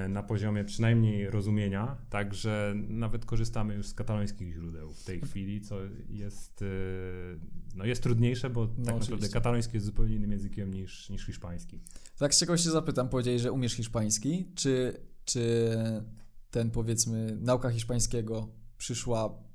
[0.10, 5.76] na poziomie przynajmniej rozumienia, także nawet korzystamy już z katalońskich źródeł w tej chwili, co
[6.10, 6.66] jest, e,
[7.76, 9.34] no jest trudniejsze, bo tak naprawdę oczywiście.
[9.34, 11.80] kataloński jest zupełnie innym językiem niż, niż hiszpański.
[12.18, 15.70] Tak z ciekawości zapytam, powiedzieli, że umiesz hiszpański, czy, czy
[16.52, 19.47] ten powiedzmy nauka hiszpańskiego przyszła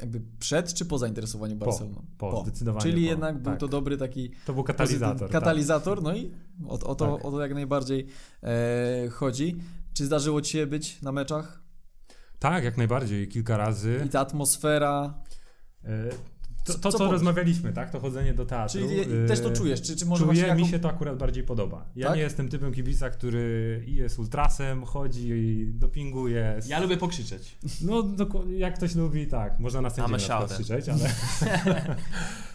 [0.00, 2.04] jakby przed czy po zainteresowaniu Po, Barceloną?
[2.18, 3.60] po, zdecydowanie Czyli po, jednak był tak.
[3.60, 5.16] to dobry taki To był katalizator.
[5.28, 6.30] pozytyw- katalizator, no i
[6.68, 7.24] o, o, to, Tak.
[7.24, 8.06] o to jak najbardziej
[8.42, 9.56] e, chodzi.
[9.94, 11.62] Czy zdarzyło Ci się być na meczach?
[12.38, 12.52] Tak.
[12.52, 14.02] tak, jak najbardziej, kilka razy.
[14.06, 15.14] I ta atmosfera,
[15.84, 16.08] E,
[16.64, 17.90] To, Co- to co co, rozmawialiśmy, tak?
[17.90, 18.80] To chodzenie do teatru.
[18.80, 21.44] czyli e, też to czujesz, czy, czy może Czuję, właśnie mi się to akurat bardziej
[21.44, 21.86] podoba.
[21.96, 22.16] Ja Tak?
[22.16, 26.60] nie jestem typem kibica, który i jest ultrasem, chodzi i dopinguje.
[26.66, 27.58] Ja lubię pokrzyczeć.
[27.80, 28.04] No,
[28.56, 29.58] jak ktoś lubi, tak.
[29.58, 30.66] Można na sędziego I'm a na przykład shouter.
[30.66, 31.10] krzyczeć, ale...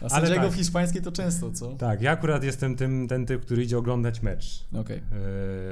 [0.00, 0.52] A ale sędziego tak.
[0.52, 1.72] w hiszpańskiej to często, co?
[1.72, 4.66] tak, ja akurat jestem tym, ten typ, który idzie oglądać mecz.
[4.80, 5.02] Okej.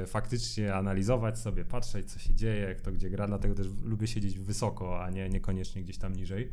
[0.01, 4.39] E, faktycznie analizować sobie, patrzeć, co się dzieje, kto gdzie gra, dlatego też lubię siedzieć
[4.39, 6.51] wysoko, a nie niekoniecznie gdzieś tam niżej.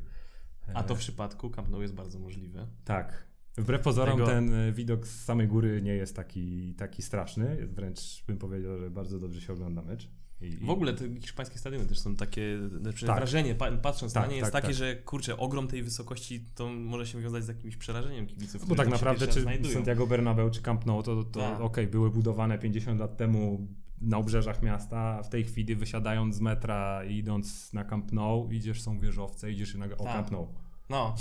[0.75, 2.67] A to w przypadku Camp Nou jest bardzo możliwe.
[2.85, 3.27] Tak.
[3.57, 8.25] Wbrew pozorom Tego- ten e, widok z samej góry nie jest taki, taki straszny, wręcz
[8.27, 10.09] bym powiedział, że bardzo dobrze się ogląda mecz.
[10.41, 13.17] I, W ogóle te hiszpańskie stadiony też są takie, znaczy Tak.
[13.17, 14.77] wrażenie pa, patrząc Tak, na nie jest tak, takie, tak.
[14.77, 18.69] że kurczę, ogrom tej wysokości to może się wiązać z jakimś przerażeniem kibiców.
[18.69, 19.75] Bo tak naprawdę, czy znajdują.
[19.75, 21.61] Santiago Bernabeu, czy Camp Nou, to, to Tak.
[21.61, 23.67] okej, były budowane 50 lat temu
[24.01, 28.51] na obrzeżach miasta, a w tej chwili wysiadając z metra i idąc na Camp Nou,
[28.51, 29.99] idziesz, są wieżowce, idziesz na, o Tak.
[29.99, 30.55] Camp Nou.
[30.91, 31.15] No,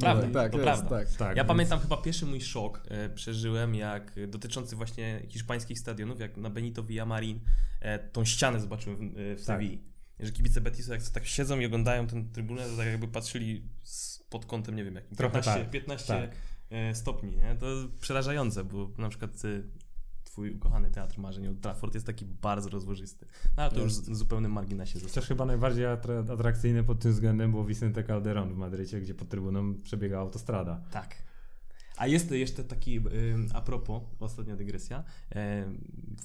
[0.00, 0.88] prawda, tak, tak, to jest, prawda.
[0.98, 1.08] tak.
[1.16, 6.20] Tak, Ja więc- pamiętam chyba pierwszy mój szok e, przeżyłem, jak dotyczący właśnie hiszpańskich stadionów,
[6.20, 7.40] jak na Benito Villamarin
[7.80, 9.60] e, tą ścianę zobaczyłem w, e, w Tak.
[10.20, 14.18] Że kibice Betisu jak tak siedzą i oglądają tę trybunę, to tak jakby patrzyli z,
[14.30, 16.30] pod kątem, nie wiem, jakim, Trochę 15, tak, 15 tak.
[16.70, 17.56] e, stopni, nie?
[17.60, 17.66] To
[18.00, 19.62] przerażające, bo na przykład e,
[20.38, 23.26] twój ukochany teatr marzeń Old Trafford jest taki bardzo rozłożysty.
[23.56, 25.10] No ale to już zupełnym marginesie zostało.
[25.10, 29.28] Chociaż chyba najbardziej atra- atrakcyjne pod tym względem było Vicente Calderón w Madrycie, gdzie pod
[29.28, 30.80] trybuną przebiega autostrada.
[30.90, 31.14] Tak.
[31.98, 33.00] A jest jeszcze taki,
[33.54, 35.04] a propos, ostatnia dygresja,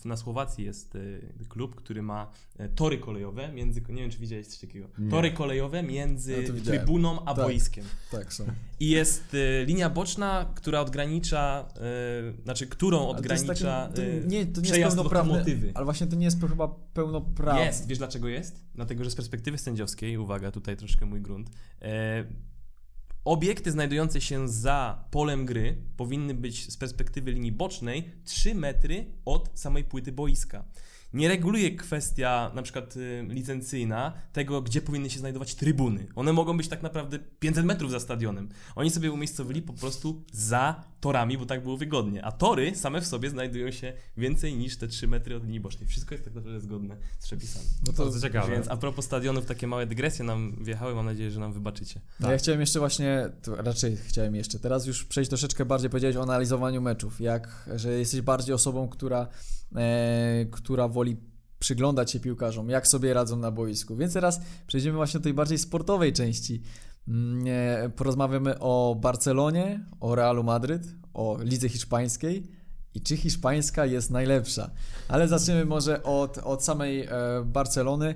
[0.05, 4.47] na Słowacji jest y, klub, który ma e, tory kolejowe między, nie wiem czy widziałeś
[4.47, 5.09] coś takiego, Nie.
[5.11, 7.45] tory kolejowe między Ja trybuną a Tak.
[7.45, 7.85] boiskiem.
[8.11, 8.45] Tak są.
[8.79, 11.67] I jest y, linia boczna, która odgranicza,
[12.43, 15.71] znaczy którą Ale to jest odgranicza taki- to nie, to nie jest przejazd lokomotywy.
[15.75, 17.65] ale właśnie to nie jest chyba pełnoprawny.
[17.65, 18.65] Jest, wiesz dlaczego jest?
[18.75, 21.49] Dlatego, że z perspektywy sędziowskiej, uwaga, tutaj troszkę mój grunt,
[21.81, 22.23] e,
[23.25, 29.49] obiekty znajdujące się za polem gry powinny być z perspektywy linii bocznej 3 metry od
[29.53, 30.65] samej płyty boiska.
[31.13, 36.07] Nie reguluje kwestia na przykład y, licencyjna tego, gdzie powinny się znajdować trybuny.
[36.15, 38.49] One mogą być tak naprawdę 500 metrów za stadionem.
[38.75, 42.25] Oni sobie umiejscowili po prostu za torami, bo tak było wygodnie.
[42.25, 45.87] A tory same w sobie znajdują się więcej niż te 3 metry od linii bocznej.
[45.87, 47.65] Wszystko jest tak naprawdę zgodne z przepisami.
[47.87, 48.51] No to Bardzo ciekawe.
[48.51, 52.01] Więc a propos stadionów, takie małe dygresje nam wjechały, mam nadzieję, że nam wybaczycie.
[52.19, 56.17] No Ja chciałem jeszcze właśnie, to raczej chciałem jeszcze, teraz już przejść troszeczkę bardziej, powiedzieć
[56.17, 59.27] o analizowaniu meczów, jak, że jesteś bardziej osobą, która,
[59.75, 61.17] e, która woli
[61.59, 63.95] przyglądać się piłkarzom, jak sobie radzą na boisku.
[63.95, 66.61] Więc teraz przejdziemy właśnie do tej bardziej sportowej części.
[67.07, 70.81] Mm, e, Porozmawiamy o Barcelonie, o Realu Madryt,
[71.13, 72.51] o lidze hiszpańskiej
[72.93, 74.69] i czy hiszpańska jest najlepsza.
[75.07, 77.09] Ale zaczniemy może od, od samej e,
[77.45, 78.15] Barcelony.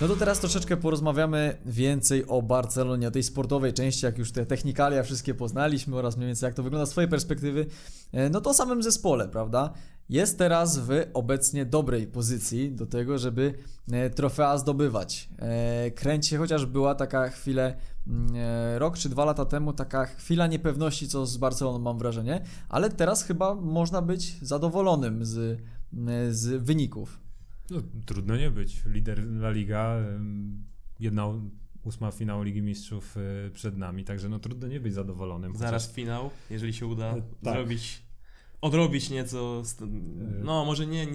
[0.00, 4.46] No to teraz troszeczkę porozmawiamy więcej o Barcelonie, o tej sportowej części, jak już te
[4.46, 7.66] technikalia wszystkie poznaliśmy oraz mniej więcej jak to wygląda z Twojej perspektywy.
[8.12, 9.72] E, No to o samym zespole, prawda?
[10.08, 13.54] Jest teraz w obecnie dobrej pozycji do tego, żeby
[13.92, 15.28] e, trofea zdobywać.
[15.38, 20.46] E, Kręci chociaż była taka chwilę, mm, e, rok czy dwa lata temu, taka chwila
[20.46, 25.60] niepewności, co z Barceloną mam wrażenie, ale teraz chyba można być zadowolonym z,
[25.92, 27.20] mm, z wyników.
[27.70, 28.82] No, trudno nie być.
[28.86, 29.96] Lider La Liga,
[31.00, 31.26] jedna
[31.82, 33.16] ósma finału Ligi Mistrzów
[33.52, 35.56] przed nami, także no trudno nie być zadowolonym.
[35.56, 37.54] Zaraz finał, jeżeli się uda tak.
[37.54, 38.07] zrobić,
[38.60, 39.86] odrobić nieco, st-
[40.44, 41.06] no może nie,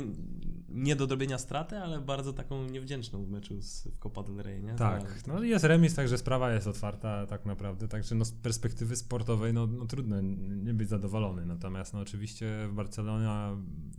[0.70, 4.64] nie do odrobienia straty, ale bardzo taką niewdzięczną w meczu z, w Copa del Rey,
[4.64, 4.74] nie?
[4.74, 9.54] Tak, no jest remis, także sprawa jest otwarta tak naprawdę, także no z perspektywy sportowej
[9.54, 10.22] no, no trudno
[10.64, 13.58] nie być zadowolony, natomiast no oczywiście w Barcelonie,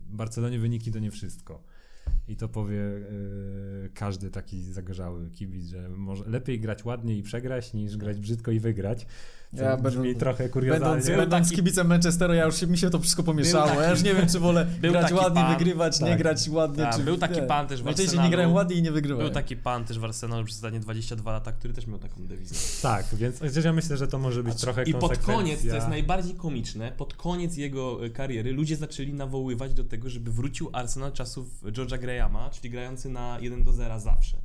[0.08, 1.62] w Barcelonie wyniki to nie wszystko.
[2.28, 7.74] I to powie y, każdy taki zagorzały kibic, że może lepiej grać ładnie i przegrać,
[7.74, 9.06] niż grać brzydko i wygrać.
[9.62, 10.84] Ja brzmi będę- trochę kuriozalnie.
[10.94, 13.66] Będąc, będąc taki- kibicem Manchesteru, ja już się, mi się to wszystko pomieszało.
[13.66, 16.18] taki- ja już nie wiem, czy wolę był grać ładnie, pan- wygrywać, nie tak.
[16.18, 16.84] grać ładnie.
[16.84, 17.42] Tak, czy, był taki nie.
[17.42, 18.22] pan też w Arsenalu.
[18.22, 19.26] nie grają ładnie i nie wygrywają.
[19.26, 22.54] Był taki pan też w Arsenalu przez ostatnie 22 lata, który też miał taką dewizę.
[22.82, 26.34] Tak, więc ja myślę, że to może być trochę I pod koniec, co jest najbardziej
[26.34, 31.62] komiczne, pod koniec jego e, kariery ludzie zaczęli nawoływać do tego, żeby wrócił Arsenal czasów
[31.64, 34.36] George'a Grahama, czyli grający na 1 do 0 zawsze.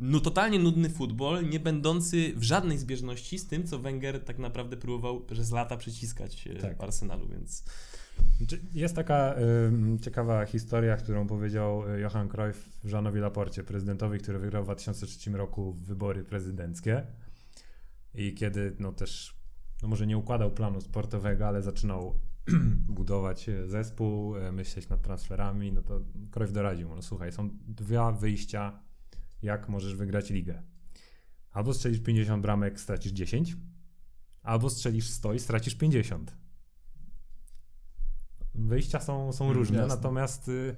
[0.00, 4.76] No totalnie nudny futbol, nie będący w żadnej zbieżności z tym, co Wenger tak naprawdę
[4.76, 6.82] próbował przez lata przyciskać e, Tak.
[6.82, 7.64] Arsenalu, więc
[8.36, 9.34] Znaczy, Jest taka
[9.66, 15.30] ym, ciekawa historia, którą powiedział y, Johan Cruyff Jeanowi Laporcie, prezydentowi, który wygrał w 2003
[15.30, 17.06] roku wybory prezydenckie.
[18.14, 19.34] I kiedy no też,
[19.82, 22.20] no może nie układał planu sportowego, ale zaczynał
[22.98, 26.00] budować e, zespół, e, myśleć nad transferami, no to
[26.30, 28.81] Cruyff doradził mu, no słuchaj, są dwa wyjścia,
[29.42, 30.62] jak możesz wygrać ligę.
[31.50, 33.56] Albo strzelisz 50 bramek, stracisz 10,
[34.42, 36.36] albo strzelisz 100 i stracisz 50
[38.54, 39.96] wyjścia są, są Mm, różne, jasne.
[39.96, 40.76] natomiast y,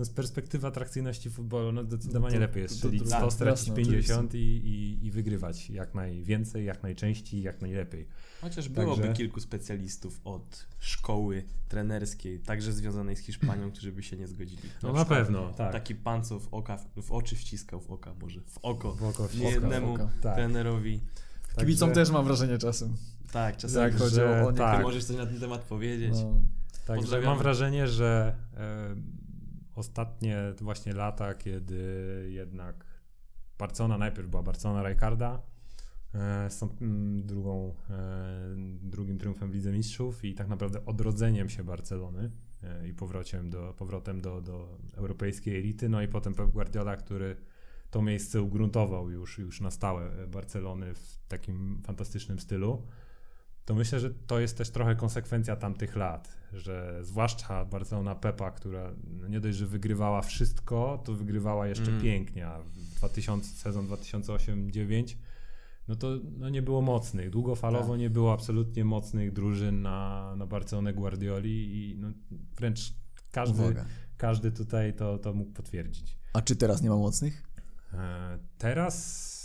[0.00, 3.68] no z perspektywy atrakcyjności futbolu, no zdecydowanie To- lepiej jest strzelić to- 100, tak, stracić
[3.68, 8.06] jasne, 50 i, i, i wygrywać jak najwięcej, jak najczęściej, jak najlepiej.
[8.40, 14.16] Chociaż byłoby Także- kilku specjalistów od szkoły trenerskiej, także związanej z Hiszpanią, którzy by się
[14.16, 14.62] nie zgodzili.
[14.82, 15.72] No na przykład pewno, tak.
[15.72, 19.28] Taki pan, co w, oka, w oczy wciskał, w oka może, w oko, W oko,
[19.28, 20.10] w nie jednemu oka.
[20.20, 20.34] Tak.
[20.34, 21.00] trenerowi.
[21.58, 22.96] Kibicom Także- też mam wrażenie czasem.
[23.32, 24.82] Tak, czasami Jak chodzi Także o, tak.
[24.82, 26.14] możesz coś na ten temat powiedzieć.
[26.14, 26.34] No.
[26.86, 28.36] Także mam wrażenie, że
[29.80, 31.82] ostatnie właśnie lata, kiedy
[32.30, 32.84] jednak
[33.58, 35.42] Barcelona najpierw była Barcelona Rijkaarda,
[36.14, 41.64] e, są mm, drugą, e, drugim triumfem w Lidze Mistrzów i tak naprawdę odrodzeniem się
[41.64, 42.30] Barcelony
[42.62, 47.36] e, i powrotem do, powrotem do, do europejskiej elity, no i potem Pep Guardiola, który
[47.90, 52.86] to miejsce ugruntował już, już na stałe Barcelony w takim fantastycznym stylu
[53.64, 58.92] to myślę, że to jest też trochę konsekwencja tamtych lat, że zwłaszcza Barcelona Pepa, która
[59.20, 62.02] no nie dość, że wygrywała wszystko, to wygrywała jeszcze Mm.
[62.02, 65.16] pięknie, a w 2000, sezon 2008-2009
[65.88, 68.00] no to no nie było mocnych, długofalowo Tak.
[68.00, 72.08] nie było absolutnie mocnych drużyn na, na Barcelonę Guardioli i no
[72.56, 72.94] wręcz
[73.32, 73.84] każdy, Uwaga.
[74.16, 76.18] każdy tutaj to, to mógł potwierdzić.
[76.32, 77.42] A czy teraz nie ma mocnych?
[77.92, 79.39] E, Teraz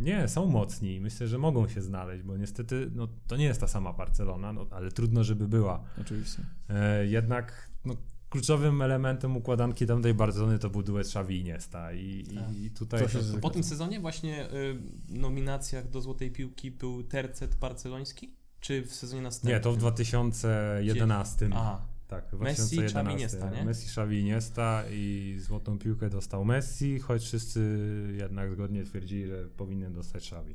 [0.00, 1.00] nie, są mocni.
[1.00, 4.66] Myślę, że mogą się znaleźć, bo niestety no, to nie jest ta sama Barcelona, no,
[4.70, 5.84] ale trudno, żeby była.
[6.00, 6.46] Oczywiście.
[6.68, 7.94] E, jednak no,
[8.28, 12.56] kluczowym elementem układanki tamtej Barcelony to był duet Xavi i Iniesta i, Tak.
[12.56, 13.40] i, i tutaj To się to- zgadza.
[13.40, 18.34] Po tym sezonie właśnie y, nominacjach do Złotej Piłki był tercet barceloński?
[18.60, 19.54] Czy w sezonie następnym?
[19.54, 21.50] nie, to w 2011.
[21.54, 22.98] Aha, Tak, w Messi, 2011.
[23.00, 23.64] Xavi, Iniesta, nie?
[23.64, 27.78] Messi, Xavi, Iniesta i złotą piłkę dostał Messi, choć wszyscy
[28.18, 30.54] jednak zgodnie twierdzili, że powinien dostać Xavi.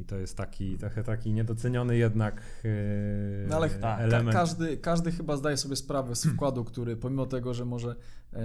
[0.00, 2.68] I to jest taki trochę taki niedoceniony jednak e,
[3.48, 4.36] No ale tak, Ka- element.
[4.36, 7.96] każdy, każdy chyba zdaje sobie sprawę z wkładu, który pomimo tego, że może
[8.32, 8.38] e,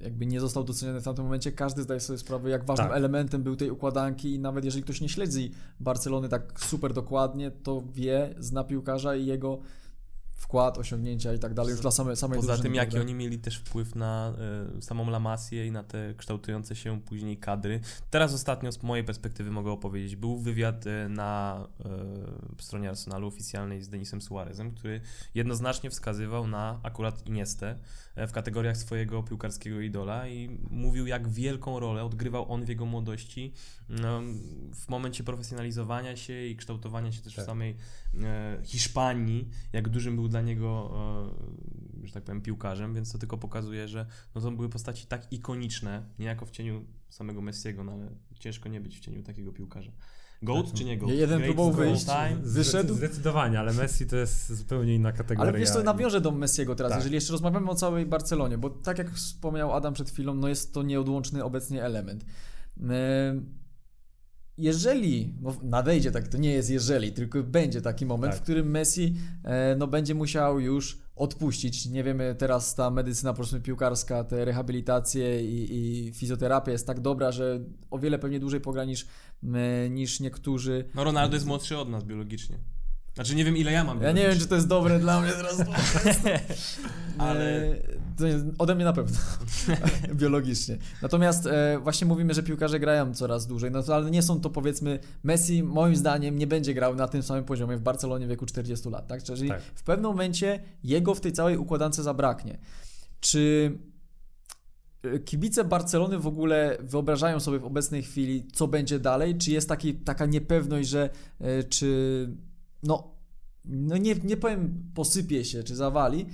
[0.00, 2.96] jakby nie został doceniony w tamtym momencie, każdy zdaje sobie sprawę, jak ważnym Tak.
[2.96, 7.82] elementem był tej układanki i nawet jeżeli ktoś nie śledzi Barcelony tak super dokładnie, to
[7.94, 9.60] wie, zna piłkarza i jego
[10.42, 13.06] wkład, osiągnięcia i tak dalej już dla samej, samej Poza tym, jaki prawda?
[13.06, 14.34] oni mieli też wpływ na
[14.78, 17.80] y, samą Lamasię i na te kształtujące się później kadry.
[18.10, 20.16] Teraz ostatnio z mojej perspektywy mogę opowiedzieć.
[20.16, 21.66] Był wywiad y, na
[22.58, 25.00] y, stronie Arsenalu oficjalnej z Denisem Suarezem, który
[25.34, 27.76] jednoznacznie wskazywał na akurat Iniestę
[28.18, 32.86] y, w kategoriach swojego piłkarskiego idola i mówił, jak wielką rolę odgrywał on w jego
[32.86, 33.52] młodości
[33.88, 34.22] no,
[34.74, 37.44] w momencie profesjonalizowania się i kształtowania się też Tak.
[37.44, 37.76] w samej
[38.22, 40.90] e, Hiszpanii, jak dużym był dla niego,
[42.02, 45.32] e, że tak powiem, piłkarzem, więc to tylko pokazuje, że no to były postaci tak
[45.32, 49.92] ikoniczne, niejako w cieniu samego Messiego, no ale ciężko nie być w cieniu takiego piłkarza.
[50.42, 51.10] Goat Tak, czy nie goat?
[51.12, 52.36] Jeden próbował wyjść, time?
[52.42, 52.94] wyszedł.
[52.94, 55.50] Zdecydowanie, ale Messi to jest zupełnie inna kategoria.
[55.50, 56.98] Ale wiesz co, i- nawiążę do Messiego teraz, Tak.
[57.00, 60.74] jeżeli jeszcze rozmawiamy o całej Barcelonie, bo tak jak wspomniał Adam przed chwilą, no jest
[60.74, 62.24] to nieodłączny obecnie element.
[62.80, 63.61] Em,
[64.58, 68.40] Jeżeli no nadejdzie tak, to nie jest jeżeli, tylko będzie taki moment, Tak.
[68.40, 71.86] w którym Messi e, no, będzie musiał już odpuścić.
[71.86, 75.76] Nie wiemy, teraz ta medycyna powiedzmy piłkarska, te rehabilitacje i,
[76.08, 77.60] i fizjoterapia jest tak dobra, że
[77.90, 79.06] o wiele pewnie dłużej pogra niż,
[79.54, 80.84] e, niż niektórzy.
[80.94, 82.58] No Ronaldo jest młodszy od nas biologicznie.
[83.14, 85.30] Znaczy nie wiem ile ja mam Ja nie wiem, czy to jest dobre dla mnie
[85.32, 85.62] teraz.
[87.18, 88.01] Ale- jest,
[88.58, 89.18] ode mnie na pewno.
[90.14, 90.78] Biologicznie.
[91.02, 94.50] Natomiast e, właśnie mówimy, że piłkarze grają coraz dłużej, no to, ale nie są to
[94.50, 98.46] powiedzmy Messi moim zdaniem nie będzie grał na tym samym poziomie w Barcelonie w wieku
[98.46, 99.22] 40 lat, tak?
[99.22, 99.62] Czyli Tak.
[99.74, 102.58] w pewnym momencie jego w tej całej układance zabraknie.
[103.20, 103.72] Czy
[105.02, 109.38] e, kibice Barcelony w ogóle wyobrażają sobie w obecnej chwili, co będzie dalej?
[109.38, 112.28] Czy jest taki, taka niepewność, że e, czy
[112.82, 113.12] no,
[113.64, 116.26] no nie, nie powiem posypie się, czy zawali,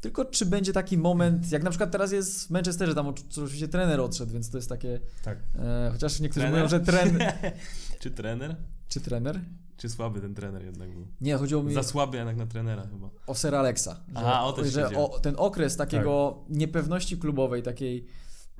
[0.00, 3.68] tylko czy będzie taki moment, jak na przykład teraz jest w Manchesterze, tam oczy- oczywiście
[3.68, 5.38] trener odszedł, więc to jest takie, Tak.
[5.58, 6.58] e, chociaż niektórzy Trener?
[6.64, 7.32] mówią, że trener,
[8.00, 8.56] Czy trener?
[8.88, 9.40] czy trener?
[9.76, 11.06] Czy słaby ten trener jednak był?
[11.20, 13.10] Nie, chodziło mi Za słaby jednak na trenera chyba.
[13.26, 13.94] o Sir Alexa.
[14.08, 18.06] Że, Aha, o to że o, ten okres takiego niepewności klubowej, takiej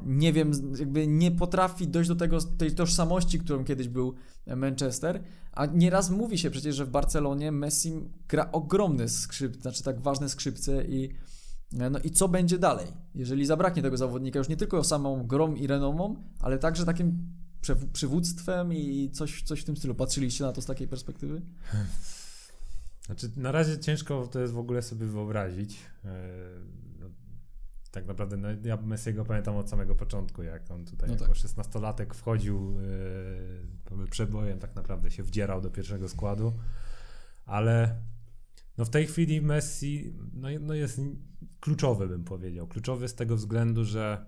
[0.06, 4.14] nie wiem, jakby nie potrafi dojść do tego, tej tożsamości, którą kiedyś był
[4.56, 7.92] Manchester, a nieraz mówi się przecież, że w Barcelonie Messi
[8.28, 11.14] gra ogromne skrzypce, znaczy tak ważne skrzypce i
[11.72, 15.66] no i co będzie dalej, jeżeli zabraknie tego zawodnika już nie tylko samą grą i
[15.66, 17.18] renomą, ale także takim
[17.92, 19.94] przywództwem i coś, coś w tym stylu.
[19.94, 21.42] Patrzyliście na to z takiej perspektywy?
[23.06, 25.78] Znaczy, na razie ciężko to jest w ogóle sobie wyobrazić.
[27.90, 31.34] Tak naprawdę, no, ja Messiego pamiętam od samego początku, jak on tutaj No jako tak.
[31.34, 32.78] 16-latek wchodził
[34.04, 36.52] e, przebojem, tak naprawdę się wdzierał do pierwszego składu,
[37.46, 37.96] ale
[38.78, 41.00] no w tej chwili Messi no, no jest
[41.60, 42.66] kluczowy, bym powiedział.
[42.66, 44.26] Kluczowy z tego względu, że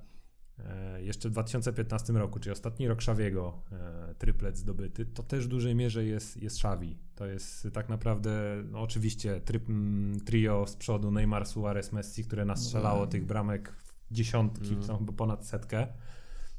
[0.98, 5.74] jeszcze w 2015 roku, czyli ostatni rok Szawiego, e, tryplet zdobyty, to też w dużej
[5.74, 6.98] mierze jest, jest Szawi.
[7.14, 12.44] To jest tak naprawdę, no oczywiście tryp, mm, trio z przodu Neymar, Suarez, Messi, które
[12.44, 13.06] nastrzelało No.
[13.06, 13.72] tych bramek
[14.10, 14.82] w dziesiątki, Mm.
[14.82, 15.86] są chyba ponad setkę.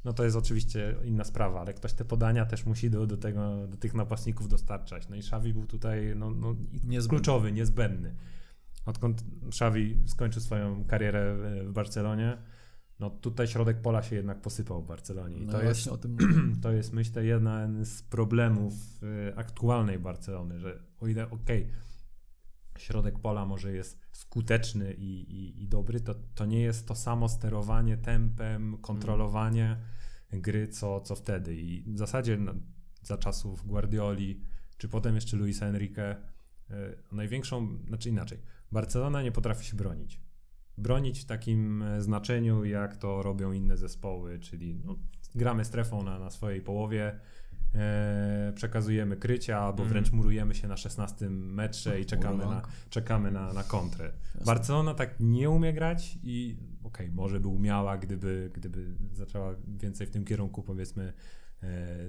[0.04, 3.66] No to jest oczywiście inna sprawa, ale ktoś te podania też musi do, do, tego,
[3.66, 5.08] do tych napastników dostarczać.
[5.08, 7.08] No i Szawi był tutaj no, no, Niezbędny.
[7.08, 8.14] kluczowy, niezbędny.
[8.86, 12.38] Odkąd Szawi skończył swoją karierę w Barcelonie,
[13.00, 15.36] no tutaj środek pola się jednak posypał w Barcelonie.
[15.36, 16.16] I No to, jest, tym
[16.62, 21.70] to jest myślę jeden z problemów y, aktualnej Barcelony, że o ile okej,
[22.78, 27.28] środek pola może jest skuteczny i, i, i dobry, to, to nie jest to samo
[27.28, 29.76] sterowanie tempem, kontrolowanie
[30.32, 31.56] gry, co, co wtedy.
[31.56, 32.54] I w zasadzie no,
[33.02, 34.40] za czasów Guardioli,
[34.76, 36.16] czy potem jeszcze Luisa Enrique,
[36.70, 36.74] y,
[37.12, 38.38] największą, znaczy inaczej,
[38.72, 40.23] Barcelona nie potrafi się bronić.
[40.78, 44.96] Bronić w takim e, znaczeniu, jak to robią inne zespoły, czyli no,
[45.34, 47.18] gramy strefą na, na swojej połowie,
[47.74, 49.88] e, przekazujemy krycia, albo Mhm.
[49.88, 54.04] wręcz murujemy się na 16 metrze i czekamy na, czekamy na, na kontrę.
[54.04, 54.46] Jasne.
[54.46, 60.10] Barcelona tak nie umie grać i okej, może by umiała, gdyby, gdyby zaczęła więcej w
[60.10, 61.12] tym kierunku powiedzmy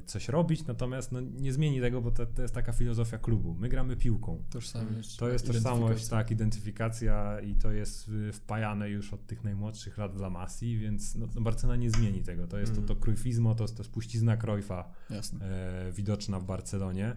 [0.06, 3.56] coś robić, natomiast no, nie zmieni tego, bo to, to jest taka filozofia klubu.
[3.60, 4.44] My gramy piłką.
[4.50, 5.16] Tożsamość.
[5.18, 10.14] To jest tożsamość, tak, identyfikacja i to jest y, wpajane już od tych najmłodszych lat
[10.16, 12.48] w La Masji, więc no, no Barcelona nie zmieni tego.
[12.48, 12.88] To jest Mhm.
[12.88, 15.40] to, to Cruyffizmo, to jest to spuścizna Cruyffa Jasne.
[15.46, 17.16] e, widoczna w Barcelonie.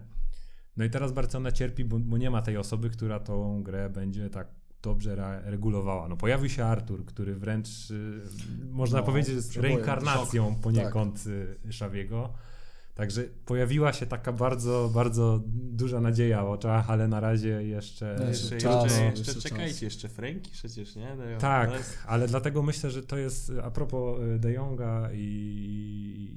[0.77, 4.29] No i teraz Barcelona cierpi, bo, bo nie ma tej osoby, która tą grę będzie
[4.29, 6.07] tak dobrze re- regulowała.
[6.07, 8.21] No pojawił się Artur, który wręcz y,
[8.71, 12.33] można No, powiedzieć jest reinkarnacją poniekąd y, Szawiego.
[12.99, 18.15] Także pojawiła się taka bardzo, bardzo duża nadzieja w oczach, ale na razie jeszcze...
[18.19, 19.81] No, Jeszcze, czas, jeszcze, no, jeszcze, jeszcze czekajcie, czas.
[19.81, 21.15] jeszcze Franki przecież, nie?
[21.17, 25.09] Dają- Tak, to jest- ale dlatego myślę, że to jest a propos y, De Jonga
[25.13, 25.17] i,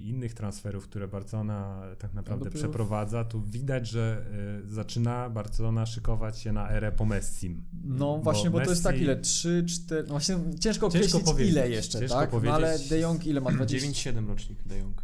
[0.01, 4.25] i innych transferów, które Barcelona tak naprawdę dopiero- przeprowadza, tu widać, że
[4.65, 7.65] y, zaczyna Barcelona szykować się na erę po Messim.
[7.85, 9.17] No właśnie, bo, to jest Messi- tak ile?
[9.17, 10.03] 3, 4.
[10.03, 12.43] No właśnie ciężko określić powiedzieć, ile jeszcze, ciężko tak?
[12.43, 12.79] No ale.
[12.91, 14.11] De Jong ile ma 20?
[14.13, 15.03] 9-7 rocznik De Jong.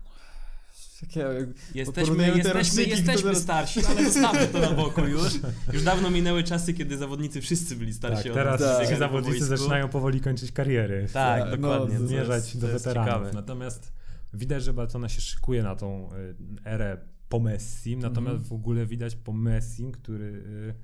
[1.01, 1.25] Takie,
[1.75, 5.33] Jesteśmy, jesteśmy, jesteśmy starsi, ale zostawmy to na boku już.
[5.73, 8.61] Już dawno minęły czasy, kiedy zawodnicy wszyscy byli starsi Tak, od teraz.
[8.61, 8.91] Tak.
[8.91, 11.07] po zawodnicy zaczynają powoli kończyć kariery.
[11.13, 11.99] Tak, No, dokładnie.
[11.99, 13.09] To zmierzać jest- do weteranów.
[13.15, 13.31] ciekawe.
[13.35, 13.93] Natomiast
[14.35, 16.35] widać, że Barcelona się szykuje na tą y,
[16.65, 18.45] erę po Messim, natomiast Mhm.
[18.49, 20.75] w ogóle widać po Messim, który y,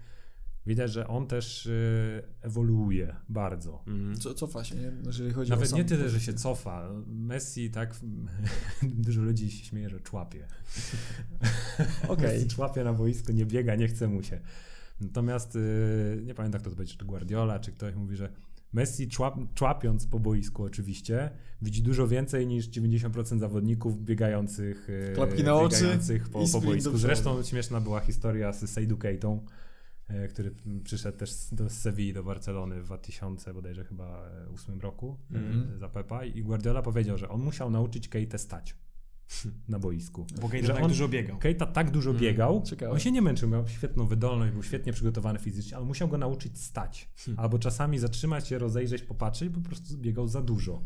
[0.66, 3.84] widać, że on też y, ewoluuje bardzo.
[3.86, 4.16] Mhm.
[4.16, 4.92] Co, cofa się, nie?
[5.06, 6.90] jeżeli chodzi o Nawet nie tyle, że się cofa.
[7.06, 7.94] Messi tak,
[8.82, 10.46] dużo ludzi się śmieje, że człapie.
[12.08, 12.26] Okej.
[12.26, 14.40] Messi człapie na boisku, nie biega, nie chce mu się.
[15.00, 18.32] Natomiast y, nie pamiętam kto to będzie, czy Guardiola, czy ktoś mówi, że
[18.74, 21.30] Messi człap, człapiąc po boisku oczywiście,
[21.62, 26.60] widzi dużo więcej niż 90% zawodników biegających, y, Klapki na oczy biegających po, i po
[26.60, 26.98] do boisku.
[26.98, 29.44] Zresztą śmieszna była historia z Seidu Keitą,
[30.30, 35.74] który przyszedł też do Sewilli do Barcelony w 2000 bodajże chyba e, ósmym roku Mhm.
[35.74, 38.76] y, za Pepa i Guardiola powiedział, że on musiał nauczyć Keitę stać
[39.68, 40.26] na boisku.
[40.40, 41.38] Bo Kejta Że tak on- dużo biegał.
[41.38, 42.92] Keita tak dużo Mm, biegał, ciekawe.
[42.92, 46.58] on się nie męczył, miał świetną wydolność, był świetnie przygotowany fizycznie, ale musiał go nauczyć
[46.60, 47.10] stać.
[47.16, 47.44] Hmm.
[47.44, 50.82] Albo czasami zatrzymać się, rozejrzeć, popatrzeć, po prostu biegał za dużo.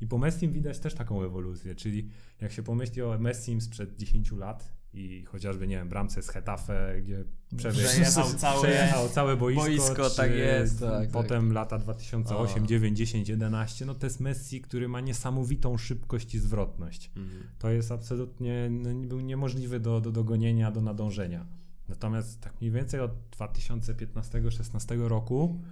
[0.00, 2.08] I po Messim widać też taką ewolucję, czyli
[2.40, 7.00] jak się pomyśli o Messim sprzed 10 lat i chociażby, nie wiem, bramce z Hetafe,
[7.02, 7.24] gdzie
[7.56, 10.80] Przejechał całe przejechał całe boisko, boisko, tak jest.
[10.80, 12.66] Tak, potem lata 2008, O.
[12.66, 17.10] 9, 10, 11, no to jest Messi, który ma niesamowitą szybkość i zwrotność.
[17.16, 17.42] Mhm.
[17.58, 21.46] To jest absolutnie no, był niemożliwy do, do dogonienia, do nadążenia.
[21.88, 25.62] Natomiast tak mniej więcej od 2015-16 roku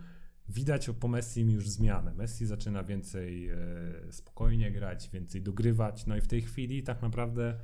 [0.48, 2.14] widać po Messim już zmianę.
[2.14, 3.56] Messi zaczyna więcej e,
[4.10, 6.06] spokojnie grać, więcej dogrywać.
[6.06, 7.58] No i w tej chwili tak naprawdę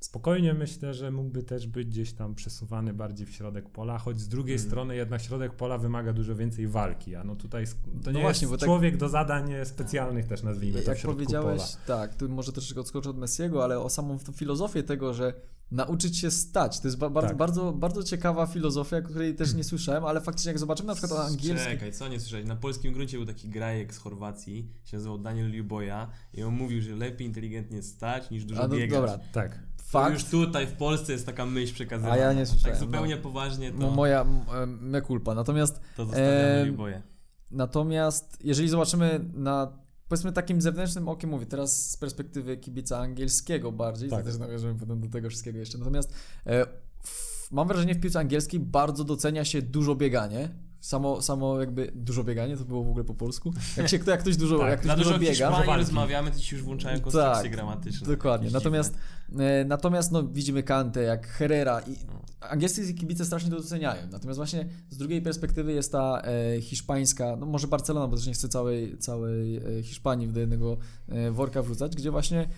[0.00, 4.28] spokojnie myślę, że mógłby też być gdzieś tam przesuwany bardziej w środek pola, choć z
[4.28, 4.68] drugiej Mhm.
[4.70, 7.72] strony jednak środek pola wymaga dużo więcej walki, a no tutaj to
[8.04, 11.98] No nie właśnie, jest tak- człowiek do zadań specjalnych też nazwijmy to Jak powiedziałeś, pola.
[11.98, 15.32] tak, tu może troszeczkę odskoczę od Messiego, ale o samą filozofię tego, że
[15.70, 17.36] nauczyć się stać, to jest ba- bardzo, Tak.
[17.36, 21.24] bardzo, bardzo ciekawa filozofia, której też nie słyszałem, ale faktycznie jak zobaczymy na przykład o
[21.24, 22.46] angielskim, Czekaj, co nie słyszałeś?
[22.46, 26.82] Na polskim gruncie był taki grajek z Chorwacji, się nazywał Daniel Liuboja i on mówił,
[26.82, 28.90] że lepiej inteligentnie stać niż dużo a no biegać.
[29.00, 29.67] dobra, Tak.
[29.92, 32.14] To fakt, już tutaj w Polsce jest taka myśl przekazywana.
[32.14, 33.22] A ja nie słyszałem, Tak zupełnie no.
[33.22, 34.26] poważnie to, no, moja
[34.66, 37.02] me culpa, natomiast to zostawiamy em, Liuboję.
[37.50, 39.78] Natomiast jeżeli zobaczymy na
[40.08, 44.18] powiedzmy takim zewnętrznym okiem, mówię teraz z perspektywy kibica angielskiego bardziej, Tak.
[44.18, 44.26] tak.
[44.26, 45.78] też nawiążemy potem do tego wszystkiego jeszcze.
[45.78, 46.12] Natomiast
[46.46, 46.66] e,
[47.02, 50.48] w, mam wrażenie w piłce angielskiej bardzo docenia się dużo bieganie
[50.80, 53.52] Samo, samo jakby dużo bieganie, to było w ogóle po polsku.
[53.76, 56.54] Jak, się, jak ktoś dużo, Tak, jak ktoś dużo dużo biega, Hiszpanii rozmawiamy, to ci
[56.54, 58.06] już włączają konstrukcje Tak, gramatyczne.
[58.06, 58.50] Dokładnie.
[58.50, 58.94] Natomiast,
[59.38, 62.22] e, natomiast no, widzimy Kante, jak Herrera i No.
[62.48, 64.02] angielscy kibice strasznie to doceniają.
[64.10, 68.32] Natomiast właśnie z drugiej perspektywy jest ta e, hiszpańska, no może Barcelona, bo też nie
[68.32, 70.76] chcę całej, całej e, Hiszpanii do jednego
[71.08, 72.48] e, worka wrzucać, gdzie właśnie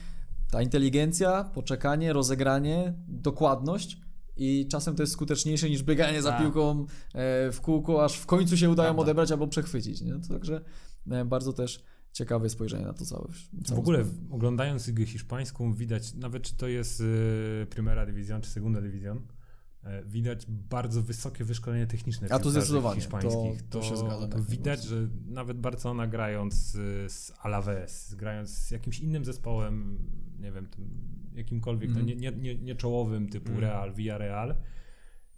[0.50, 3.98] ta inteligencja, poczekanie, rozegranie, dokładność
[4.42, 6.40] i czasem to jest skuteczniejsze niż bieganie za Tak.
[6.42, 9.02] piłką e, w kółko, aż w końcu się udają Prawda.
[9.02, 10.00] odebrać albo przechwycić.
[10.00, 10.12] Nie?
[10.12, 10.60] To także
[11.10, 11.82] e, bardzo też
[12.12, 13.28] ciekawe spojrzenie na to całe.
[13.68, 14.18] W ogóle sprawę.
[14.28, 19.22] w- oglądając ligę hiszpańską widać, nawet czy to jest y, Primera Division czy Segunda Division,
[19.82, 23.62] e, widać bardzo wysokie wyszkolenie techniczne A to zdecydowanie, hiszpańskich.
[23.70, 24.90] to- to się zgadzam, To jak widać, najbardziej.
[24.90, 29.98] że nawet Barcelona grając y, z Alaves, grając z jakimś innym zespołem,
[30.40, 30.90] nie wiem, tym,
[31.40, 32.06] jakimkolwiek, Mhm.
[32.06, 33.60] no nie, nie, nie, nie czołowym typu Mhm.
[33.60, 34.54] Real, Villarreal,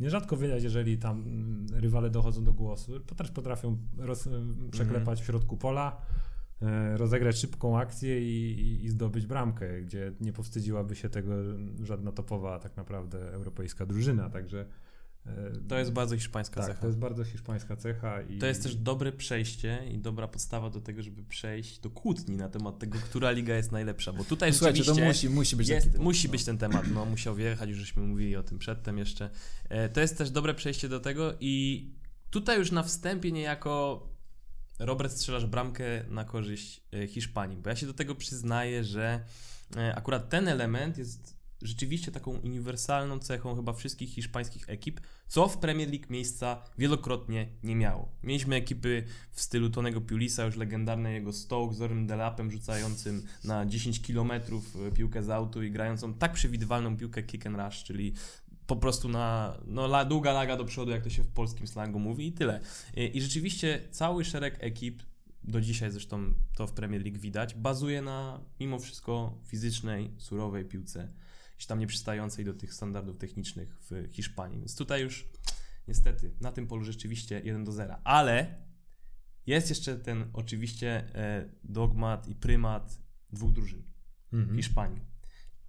[0.00, 4.28] nierzadko widać, jeżeli tam mm, rywale dochodzą do głosu, to też potrafią roz,
[4.70, 6.00] przeklepać w środku pola,
[6.62, 11.32] e, rozegrać szybką akcję i, i, i zdobyć bramkę, gdzie nie powstydziłaby się tego
[11.82, 14.66] żadna topowa tak naprawdę europejska drużyna, także
[15.68, 16.80] To jest bardzo hiszpańska tak, cecha.
[16.80, 20.80] to jest bardzo hiszpańska cecha i To jest też dobre przejście i dobra podstawa do
[20.80, 24.84] tego, żeby przejść do kłótni na temat tego, która liga jest najlepsza, bo tutaj Słuchajcie,
[24.84, 26.32] to musi, musi być jest, punkt, musi no.
[26.32, 29.30] być ten temat, no musiał wjechać, już żeśmy mówili o tym przedtem jeszcze.
[29.68, 31.86] E, To jest też dobre przejście do tego i
[32.30, 34.02] tutaj już na wstępie niejako
[34.78, 39.20] Robert strzelasz bramkę na korzyść e, Hiszpanii, bo ja się do tego przyznaję, że
[39.76, 45.58] e, akurat ten element jest rzeczywiście taką uniwersalną cechą chyba wszystkich hiszpańskich ekip, co w
[45.58, 48.08] Premier League miejsca wielokrotnie nie miało.
[48.22, 53.66] Mieliśmy ekipy w stylu Tonego Pulisa, już legendarne jego Stoke z Orym Delapem rzucającym na
[53.66, 54.32] 10 km
[54.94, 58.14] piłkę z autu i grającą tak przewidywalną piłkę kick and rush, czyli
[58.66, 61.98] po prostu na no, la, długa laga do przodu, jak to się w polskim slangu
[61.98, 62.60] mówi i tyle.
[62.96, 65.02] I, I rzeczywiście cały szereg ekip,
[65.44, 71.08] do dzisiaj zresztą to w Premier League widać, bazuje na mimo wszystko fizycznej, surowej piłce,
[71.62, 74.58] gdzieś tam nieprzystającej do tych standardów technicznych w Hiszpanii.
[74.58, 75.28] Więc tutaj już
[75.88, 77.96] niestety na tym polu rzeczywiście 1 do 0.
[78.04, 78.64] Ale
[79.46, 82.98] jest jeszcze ten oczywiście e, dogmat i prymat
[83.32, 83.82] dwóch drużyn.
[84.32, 84.56] Mhm.
[84.56, 85.00] Hiszpanii.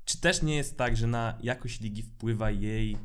[0.05, 2.97] Czy też nie jest tak, że na jakość ligi wpływa jej,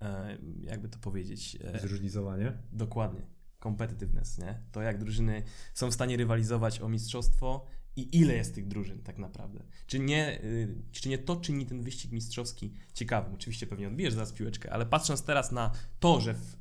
[0.00, 2.52] e, jakby to powiedzieć, e, Zróżnicowanie.
[2.72, 3.22] dokładnie,
[3.62, 4.62] competitiveness, nie?
[4.72, 5.42] To jak drużyny
[5.74, 7.66] są w stanie rywalizować o mistrzostwo
[7.98, 9.64] i ile jest tych drużyn tak naprawdę.
[9.86, 13.34] Czy nie, y, czy nie to czyni ten wyścig mistrzowski ciekawym?
[13.34, 16.56] Oczywiście pewnie odbijesz zaraz piłeczkę, ale patrząc teraz na to, że w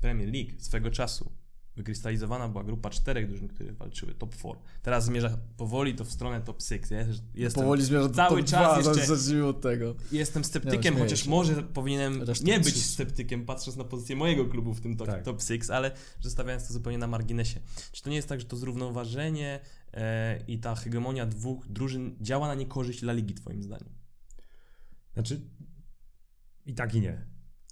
[0.00, 1.32] Premier League swego czasu
[1.76, 4.54] wykrystalizowana była grupa czterech drużyn, które walczyły top 4.
[4.82, 6.90] Teraz zmierza powoli to w stronę top 6.
[6.90, 6.98] Ja
[7.34, 9.94] jestem, Powoli zmierza do cały top czas dwa, jeszcze- zacznijmy od tego.
[10.12, 14.80] jestem sceptykiem, no, chociaż może powinienem nie być sceptykiem, patrząc na pozycję mojego klubu w
[14.80, 15.22] tym top, Tak.
[15.22, 15.90] top 6, ale
[16.20, 17.60] zostawiając to zupełnie na marginesie.
[17.92, 19.60] Czy to nie jest tak, że to zrównoważenie
[19.94, 23.88] e, i ta hegemonia dwóch drużyn działa na niekorzyść La Ligi, twoim zdaniem?
[25.14, 25.40] Znaczy
[26.66, 27.29] i tak i nie.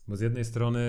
[0.09, 0.81] Bo z jednej strony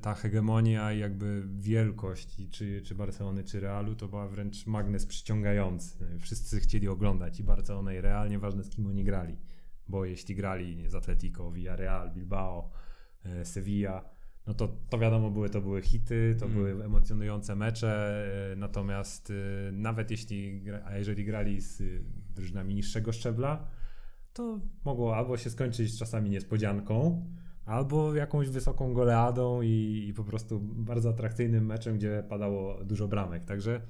[0.00, 5.06] ta hegemonia i jakby wielkość i czy, czy Barcelony, czy Realu to była wręcz magnes
[5.06, 6.18] przyciągający.
[6.20, 9.36] Wszyscy chcieli oglądać i Barcelonę i Real, nieważne z kim oni grali.
[9.88, 12.70] Bo jeśli grali z Atletico, Villarreal, Bilbao,
[13.24, 14.04] e, Sevilla,
[14.46, 16.56] no to, to wiadomo, były, to były hity, to Mm.
[16.56, 21.82] były emocjonujące mecze, e, natomiast e, nawet jeśli, a jeżeli grali z
[22.34, 23.68] drużynami niższego szczebla,
[24.32, 27.26] to mogło albo się skończyć czasami niespodzianką,
[27.64, 33.44] albo jakąś wysoką goleadą i, i po prostu bardzo atrakcyjnym meczem, gdzie padało dużo bramek.
[33.44, 33.80] Także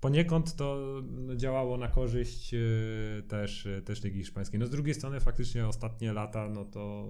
[0.00, 2.58] poniekąd to no, działało na korzyść e,
[3.28, 4.60] też, e, też Ligi Hiszpańskiej.
[4.60, 7.08] No z drugiej strony faktycznie ostatnie lata, no to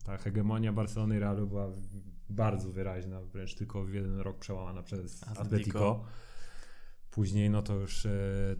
[0.00, 1.68] e, ta hegemonia Barcelony i Realu była
[2.30, 5.40] bardzo wyraźna, wręcz tylko w jeden rok przełamana przez Atletico.
[5.40, 6.04] Atletico.
[7.10, 8.06] Później no to już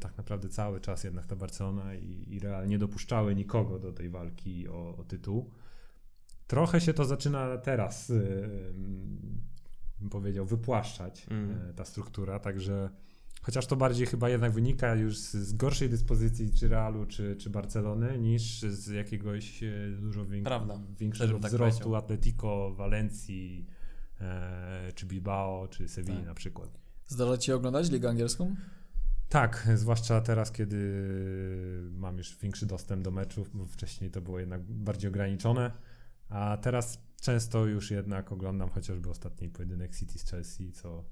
[0.00, 4.10] tak naprawdę cały czas jednak ta Barcelona i, i Real nie dopuszczały nikogo do tej
[4.10, 5.50] walki o, o tytuł.
[6.48, 8.14] Trochę się to zaczyna teraz, e,
[10.00, 11.70] bym powiedział, wypłaszczać Mm.
[11.70, 12.90] e, ta struktura, także
[13.42, 17.50] chociaż to bardziej chyba jednak wynika już z, z gorszej dyspozycji czy Realu, czy, czy
[17.50, 19.60] Barcelony, niż z jakiegoś
[20.00, 20.44] dużo wiek-
[20.98, 21.96] większego tak wzrostu powiedział.
[21.96, 23.66] Atletico, Walencji,
[24.20, 26.26] e, czy Bilbao, czy Sevilla Tak.
[26.26, 26.78] na przykład.
[27.06, 28.54] Zdarza ci się oglądać ligę angielską?
[29.28, 30.78] Tak, zwłaszcza teraz, kiedy
[31.92, 35.70] mam już większy dostęp do meczów, bo wcześniej to było jednak bardziej ograniczone,
[36.28, 41.04] a teraz często już jednak oglądam chociażby ostatni pojedynek City z Chelsea, co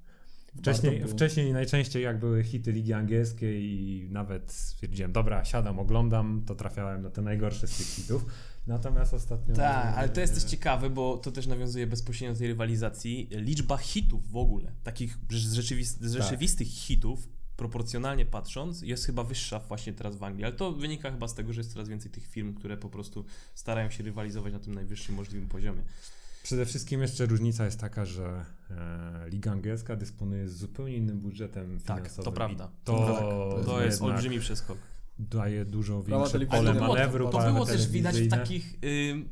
[0.58, 6.54] Wcześniej, wcześniej najczęściej jak były hity Ligi Angielskiej i nawet stwierdziłem, dobra, siadam, oglądam, to
[6.54, 8.26] trafiałem na te najgorsze z tych hitów.
[8.66, 9.54] Natomiast ostatnio...
[9.54, 13.28] Tak, ale to jest też ciekawe, bo to też nawiązuje bezpośrednio do tej rywalizacji.
[13.30, 16.22] Liczba hitów w ogóle, takich z, rzeczywist- z Tak.
[16.22, 20.44] rzeczywistych hitów, proporcjonalnie patrząc, jest chyba wyższa właśnie teraz w Anglii.
[20.44, 23.24] Ale to wynika chyba z tego, że jest coraz więcej tych firm, które po prostu
[23.54, 25.82] starają się rywalizować na tym najwyższym możliwym poziomie.
[26.42, 31.80] Przede wszystkim jeszcze różnica jest taka, że e, Liga Angielska dysponuje z zupełnie innym budżetem
[31.80, 32.24] Tak, finansowym.
[32.24, 32.70] to prawda.
[32.84, 34.78] To, Tak, to, To jest olbrzymi przeskok.
[35.18, 37.24] daje dużo większe pole było- manewru.
[37.30, 38.74] to To było też widać w takich
[39.10, 39.28] ym,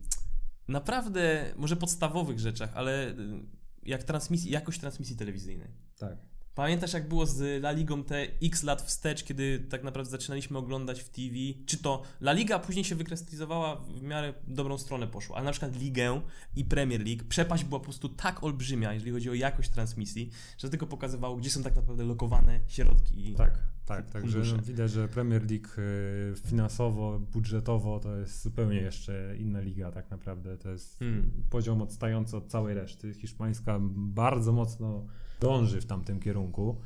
[0.69, 3.47] naprawdę, może podstawowych rzeczach, ale ym,
[3.83, 5.69] jak transmisji, jakość transmisji telewizyjnej.
[5.99, 6.17] Tak.
[6.55, 11.01] Pamiętasz jak było z La Ligą te x lat wstecz, kiedy tak naprawdę zaczynaliśmy oglądać
[11.01, 11.35] w TV?
[11.67, 15.77] Czy to La Liga później się wykrystalizowała, w miarę dobrą stronę poszła, ale na przykład
[15.77, 16.21] Ligę
[16.57, 20.71] i Premier League, przepaść była po prostu tak olbrzymia, jeżeli chodzi o jakość transmisji, że
[20.71, 23.31] tylko pokazywało, gdzie są tak naprawdę lokowane środki.
[23.31, 23.35] I...
[23.35, 29.37] Tak, tak, także no, widać, że Premier League y, finansowo, budżetowo to jest zupełnie jeszcze
[29.39, 30.59] inna liga tak naprawdę.
[30.59, 31.31] To jest Hmm.
[31.51, 33.15] poziom odstający od całej reszty.
[33.15, 35.07] Hiszpańska bardzo mocno
[35.45, 36.77] dąży w tamtym kierunku.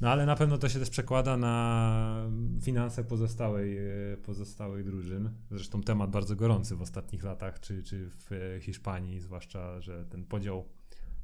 [0.00, 2.26] No ale na pewno to się też przekłada na
[2.62, 5.30] finanse pozostałej, e, pozostałych drużyn.
[5.50, 10.24] Zresztą temat bardzo gorący w ostatnich latach, czy, czy w e, Hiszpanii, zwłaszcza, że ten
[10.24, 10.64] podział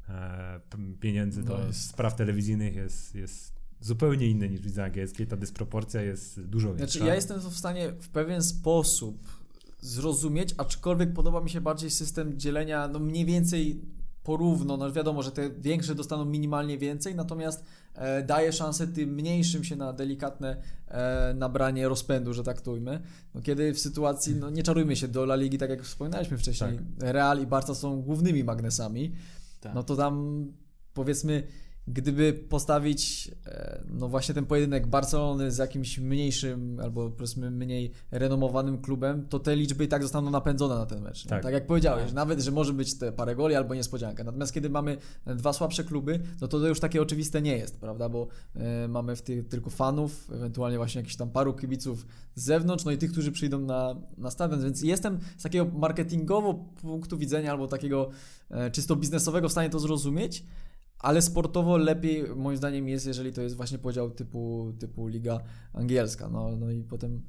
[0.08, 0.60] e,
[1.00, 5.26] pieniędzy do No jest- spraw telewizyjnych jest, jest zupełnie inny niż w lidze angielskiej.
[5.26, 6.92] Ta dysproporcja jest dużo większa.
[6.92, 9.42] Znaczy, ja jestem w stanie w pewien sposób
[9.80, 13.80] zrozumieć, aczkolwiek podoba mi się bardziej system dzielenia, no mniej więcej
[14.24, 17.64] porówno, no wiadomo, że te większe dostaną minimalnie więcej, natomiast
[17.94, 20.56] e, daje szansę tym mniejszym się na delikatne
[20.88, 23.00] e, nabranie rozpędu, że tak to ujmę.
[23.34, 26.78] No, kiedy w sytuacji, no nie czarujmy się, do La Ligi, tak jak wspominaliśmy wcześniej,
[27.00, 29.12] Real i Barca są głównymi magnesami,
[29.60, 29.74] Tak.
[29.74, 30.46] no to tam
[30.94, 31.42] powiedzmy,
[31.88, 38.78] gdyby postawić e, no właśnie ten pojedynek Barcelony z jakimś mniejszym albo powiedzmy mniej renomowanym
[38.78, 41.26] klubem, to te liczby i tak zostaną napędzone na ten mecz.
[41.26, 41.42] Tak.
[41.42, 42.14] tak jak powiedziałeś, Tak.
[42.14, 44.24] nawet, że może być te parę goli albo niespodzianka.
[44.24, 48.08] Natomiast kiedy mamy dwa słabsze kluby, no to to już takie oczywiste nie jest, prawda?
[48.08, 52.84] Bo e, mamy w tych tylko fanów, ewentualnie właśnie jakichś tam paru kibiców z zewnątrz,
[52.84, 57.50] no i tych, którzy przyjdą na, na stadion, więc jestem z takiego marketingowo punktu widzenia
[57.50, 58.10] albo takiego
[58.50, 60.44] e, czysto biznesowego w stanie to zrozumieć,
[61.02, 65.40] ale sportowo lepiej moim zdaniem jest, jeżeli to jest właśnie podział typu, typu liga
[65.72, 66.28] angielska.
[66.28, 67.22] No, no i potem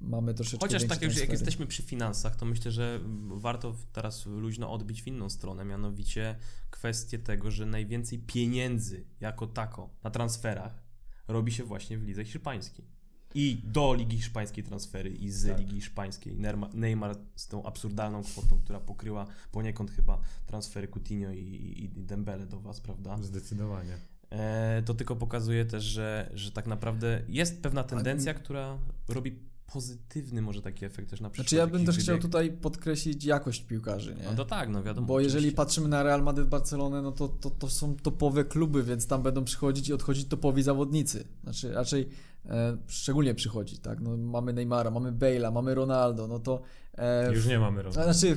[0.00, 4.72] mamy troszeczkę Chociaż tak już jak jesteśmy przy finansach, to myślę, że warto teraz luźno
[4.72, 6.36] odbić w inną stronę, mianowicie
[6.70, 10.82] kwestię tego, że najwięcej pieniędzy jako tako na transferach
[11.28, 12.97] robi się właśnie w lidze hiszpańskiej.
[13.34, 15.58] I do Ligi Hiszpańskiej transfery i z Tak.
[15.58, 16.36] Ligi Hiszpańskiej.
[16.74, 22.46] Neymar, z tą absurdalną kwotą, która pokryła poniekąd chyba transfery Coutinho i, i, i Dembele
[22.46, 23.18] do Was, prawda?
[23.22, 23.98] Zdecydowanie.
[24.30, 29.38] E, to tylko pokazuje też, że, że tak naprawdę jest pewna tendencja, która robi
[29.72, 31.50] pozytywny może taki efekt też na przyszłość.
[31.50, 32.22] Znaczy ja bym też chciał wybieg.
[32.22, 34.22] tutaj podkreślić jakość piłkarzy, nie?
[34.24, 35.06] No to tak, no wiadomo.
[35.06, 35.56] Bo jeżeli oczywiście.
[35.56, 39.44] patrzymy na Real Madrid, Barcelonę, no to, to, to są topowe kluby, więc tam będą
[39.44, 41.24] przychodzić i odchodzić topowi zawodnicy.
[41.42, 42.08] Znaczy raczej
[42.46, 44.00] e, szczególnie przychodzić, tak?
[44.00, 46.60] No, mamy Neymara, mamy Bale'a, mamy Ronaldo, no to...
[46.98, 48.14] E, Już nie mamy rozmowy.
[48.14, 48.36] Znaczy,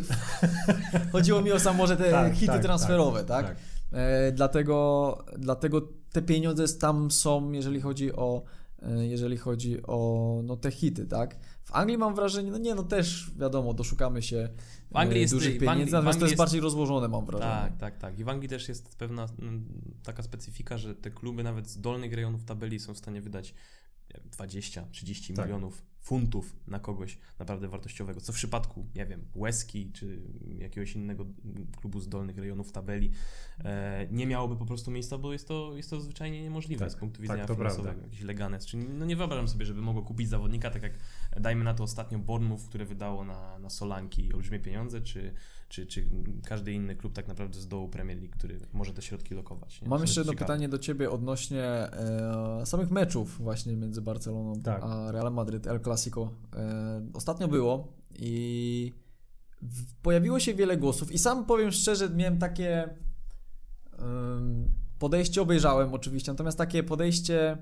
[1.11, 3.45] chodziło mi o sam może te Tak, hity tak, transferowe, tak?
[3.45, 3.57] tak.
[3.91, 8.43] E, dlatego, dlatego te pieniądze tam są, jeżeli chodzi o
[8.99, 11.37] jeżeli chodzi o no, te hity, tak?
[11.63, 14.49] W Anglii mam wrażenie, no nie, no też wiadomo, doszukamy się
[14.91, 17.51] W Anglii e, jest- dużych pieniędzy, Anglii- natomiast to jest jest- bardziej rozłożone, mam wrażenie.
[17.51, 18.19] Tak, tak, tak.
[18.19, 19.65] I w Anglii też jest pewna mm,
[20.03, 23.53] taka specyfika, że te kluby nawet z dolnych rejonów tabeli są w stanie wydać
[24.37, 25.45] 20-30 Tak.
[25.45, 28.21] milionów funtów na kogoś naprawdę wartościowego.
[28.21, 30.21] Co w przypadku, nie wiem, Łeski czy
[30.57, 31.25] jakiegoś innego
[31.77, 33.11] klubu z dolnych rejonów tabeli
[33.63, 36.95] e, nie miałoby po prostu miejsca, bo jest to, jest to zwyczajnie niemożliwe Tak, z
[36.95, 37.83] punktu tak, widzenia to finansowego.
[37.89, 38.03] prawda.
[38.07, 38.65] Jakiś leganes.
[38.65, 40.93] Czyli no nie wyobrażam sobie, żeby mogło kupić zawodnika, tak jak
[41.39, 45.33] dajmy na to ostatnio Bournemouth, które wydało na, na Solanki olbrzymie pieniądze, czy,
[45.71, 46.05] czy, czy
[46.45, 49.81] każdy inny klub tak naprawdę z dołu Premier League, który może te środki lokować.
[49.81, 49.87] Nie?
[49.89, 50.45] Mam To jeszcze jedno ciekawe.
[50.53, 54.83] pytanie do Ciebie odnośnie e, samych meczów właśnie między Barceloną Tak.
[54.83, 56.31] a Real Madrid, El Clasico.
[56.55, 58.93] E, ostatnio było i
[60.01, 62.89] pojawiło się wiele głosów i sam powiem szczerze, miałem takie
[64.99, 67.57] podejście, obejrzałem oczywiście, natomiast takie podejście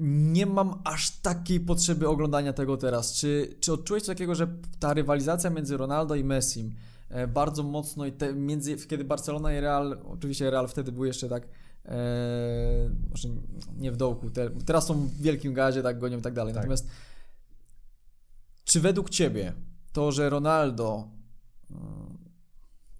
[0.00, 3.12] nie mam aż takiej potrzeby oglądania tego teraz.
[3.12, 4.48] Czy, czy odczułeś coś takiego, że
[4.78, 6.74] ta rywalizacja między Ronaldo i Messim
[7.08, 11.28] e, bardzo mocno i te, między, kiedy Barcelona i Real, oczywiście Real wtedy był jeszcze
[11.28, 11.48] tak
[11.84, 11.98] e,
[13.10, 13.28] może
[13.78, 16.54] nie w dołku, te, teraz są w wielkim gazie, tak gonią i tak dalej.
[16.54, 16.62] Tak.
[16.62, 16.86] Natomiast
[18.64, 19.52] czy według Ciebie
[19.92, 21.08] to, że Ronaldo
[21.70, 22.18] mm,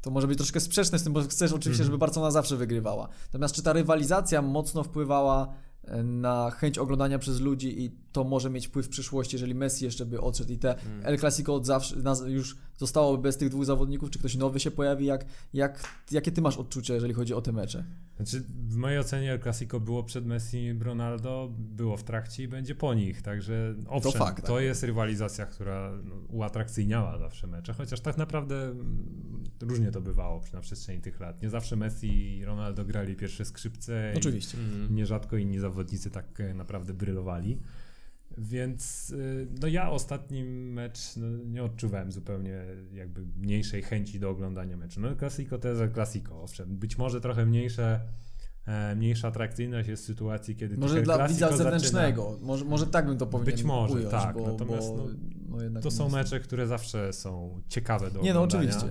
[0.01, 1.87] to może być troszkę sprzeczne z tym, bo chcesz oczywiście, Mhm.
[1.87, 3.09] żeby Barcelona zawsze wygrywała.
[3.27, 5.55] Natomiast czy ta rywalizacja mocno wpływała
[6.05, 10.07] na chęć oglądania przez ludzi i to może mieć wpływ w przyszłości, jeżeli Messi jeszcze
[10.07, 11.07] by odszedł i te Mm.
[11.07, 15.07] El Clasico od zawsze już zostałoby bez tych dwóch zawodników, czy ktoś nowy się pojawi,
[15.07, 17.85] jak, jak, jakie ty masz odczucie, jeżeli chodzi o te mecze?
[18.16, 22.49] Znaczy, w mojej ocenie El Clasico było przed Messi i Ronaldo, było w trakcie i
[22.49, 24.62] będzie po nich, także owszem, to, fakt, tak.
[24.62, 30.61] jest rywalizacja, która no, uatrakcyjniała zawsze mecze, chociaż tak naprawdę mm, różnie to bywało na
[30.61, 31.43] przestrzeni tych lat.
[31.43, 34.59] Nie zawsze Messi i Ronaldo grali pierwsze skrzypce Oczywiście.
[34.59, 34.91] Mm.
[34.91, 35.70] i nierzadko inni zawodnicy
[36.12, 37.61] tak e, naprawdę brylowali.
[38.39, 44.77] Więc y, no ja ostatni mecz no, nie odczuwałem zupełnie jakby mniejszej chęci do oglądania
[44.77, 45.01] meczu.
[45.01, 46.77] No Clasico to jest El Clasico, owszem.
[46.77, 48.01] Być może trochę mniejsze,
[48.66, 53.07] e, mniejsza atrakcyjność jest w sytuacji, kiedy Może dla widza zaczyna- zewnętrznego, może, może tak
[53.07, 55.09] bym to powinien Być może, ująć, tak, bo, natomiast, bo,
[55.49, 58.87] no, no, To są jest- mecze, które zawsze są ciekawe do Nie no, oczywiście.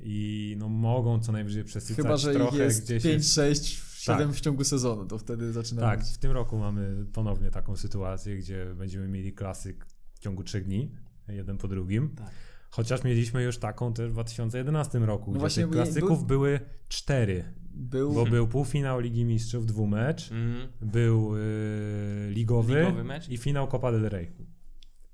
[0.00, 3.91] I no mogą co najwyżej przesycać Chyba, że ich trochę jest gdzieś 5, jest- 6,
[4.02, 4.36] 7 Tak.
[4.36, 6.08] w ciągu sezonu, to wtedy zaczyna Tak, być.
[6.08, 10.92] w tym roku mamy ponownie taką sytuację, gdzie będziemy mieli klasyk w ciągu trzech dni,
[11.28, 12.08] jeden po drugim.
[12.16, 12.30] Tak.
[12.70, 16.60] Chociaż mieliśmy już taką też w 2011 roku, No gdzie właśnie, tych był- klasyków były
[16.88, 17.44] cztery.
[17.74, 20.68] Był, Bo był półfinał Ligi Mistrzów, dwumecz, Mm.
[20.80, 21.40] był y,
[22.30, 23.28] ligowy, Ligowy mecz.
[23.28, 24.32] i finał Copa del Rey.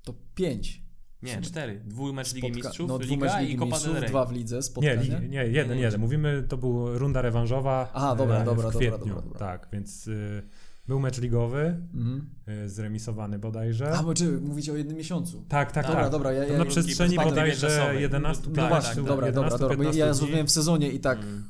[0.03, 0.88] to 5.
[1.23, 1.81] Nie, cztery.
[1.85, 4.09] Dwójmecz Ligi Mistrzów, no, Liga dwumecz i Ligi Copa Mistrzów, del Rey.
[4.09, 5.01] dwa w lidze, Nie, spotkania.
[5.19, 6.01] li, nie, jeden, nie, jeden.
[6.01, 9.07] Mówimy, to była runda rewanżowa Aha, dobra, e, dobra, w dobra, kwietniu.
[9.07, 9.39] dobra, dobra.
[9.39, 10.43] Tak, więc y,
[10.87, 12.29] był mecz ligowy, Mhm.
[12.65, 13.91] y, zremisowany bodajże.
[13.91, 15.45] A, bo czy mówicie o jednym miesiącu?
[15.49, 16.11] tak, tak, Dobra, tak.
[16.11, 18.01] dobra, ja- To ja- na przestrzeni bodajże czasowej.
[18.01, 19.77] 11 No tak, właśnie, tak, dobra, dobra, 11, dobra.
[19.77, 21.19] bo 15 Ja zrozumiałem w sezonie i tak.
[21.19, 21.43] Mm.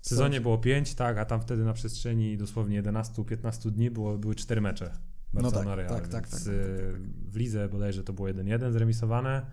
[0.00, 4.34] W sezonie było 5, tak, a tam wtedy na przestrzeni dosłownie 11-15 dni było, były
[4.34, 4.90] 4 mecze.
[5.34, 8.72] Barcelona tak, Real, tak, tak, więc, tak, tak, y, W lidze bodajże to było 1-1
[8.72, 9.46] zremisowane.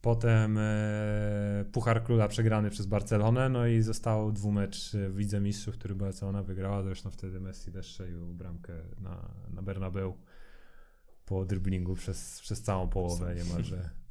[0.00, 5.94] Potem e, Puchar Króla przegrany przez Barcelonę, no i został dwumecz w Lidze Mistrzów, który
[5.94, 6.82] Barcelona wygrała.
[6.82, 10.16] Zresztą wtedy Messi też strzelił bramkę na, na Bernabeu
[11.26, 13.90] po driblingu przez, przez całą połowę niemalże.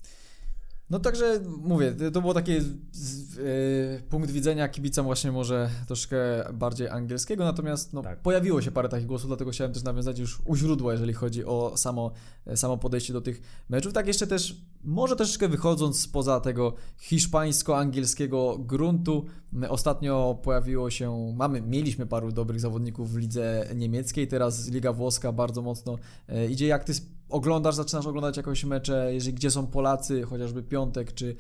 [0.91, 2.61] No także mówię, to było takie
[2.91, 6.17] z, e, punkt widzenia kibica właśnie może troszkę
[6.53, 8.19] bardziej angielskiego, natomiast no, Tak.
[8.19, 11.73] pojawiło się parę takich głosów, dlatego chciałem też nawiązać już u źródła, jeżeli chodzi o
[11.75, 12.11] samo,
[12.45, 13.93] e, samo podejście do tych meczów.
[13.93, 19.25] Tak jeszcze też, może troszeczkę wychodząc spoza tego hiszpańsko-angielskiego gruntu,
[19.69, 25.61] ostatnio pojawiło się, mamy, mieliśmy paru dobrych zawodników w lidze niemieckiej, teraz Liga Włoska bardzo
[25.61, 26.67] mocno e, idzie.
[26.67, 26.93] Jak ty
[27.31, 31.35] oglądasz, zaczynasz oglądać jakieś mecze, jeżeli gdzie są Polacy, chociażby Piątek, czy,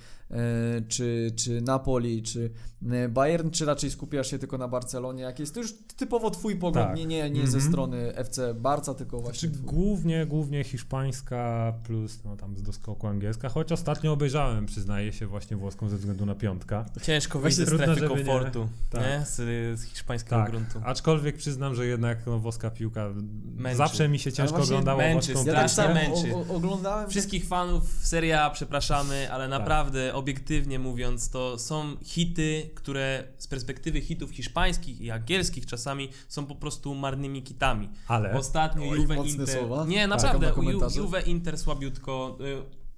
[0.87, 2.51] czy, czy Napoli, czy
[2.91, 5.23] e, Bayern, czy raczej skupiasz się tylko na Barcelonie?
[5.23, 6.97] Jak jest to już typowo twój pogląd, Tak.
[6.97, 7.71] nie, nie, nie ze Mhm.
[7.71, 13.49] strony FC Barca, tylko właśnie Znaczy, głównie, głównie hiszpańska plus no, tam z doskoku angielska,
[13.49, 16.85] choć ostatnio obejrzałem, przyznaję się, właśnie włoską ze względu na piątka.
[17.01, 19.01] Ciężko wyjść ze trudno, strefy żeby nie- komfortu, tak.
[19.01, 19.25] nie?
[19.25, 19.35] Z,
[19.79, 20.79] z hiszpańskiego Tak, gruntu.
[20.85, 23.09] aczkolwiek przyznam, że jednak no, włoska piłka
[23.55, 23.77] Męczy.
[23.77, 26.35] zawsze mi się ciężko oglądało męczy, włoską Ja tak męczy.
[26.35, 27.09] o, o, oglądałem.
[27.09, 29.33] Wszystkich fanów Serie A przepraszamy, Tak.
[29.35, 36.09] ale naprawdę, obiektywnie mówiąc, to są hity, które z perspektywy hitów hiszpańskich i angielskich czasami
[36.27, 37.89] są po prostu marnymi kitami.
[38.07, 39.47] Ale Ostatnio Oj, Juve Inter.
[39.47, 39.85] słowa.
[39.85, 40.09] Nie, Tak.
[40.09, 40.89] naprawdę, na Ju.
[41.03, 42.37] Juve Inter słabiutko.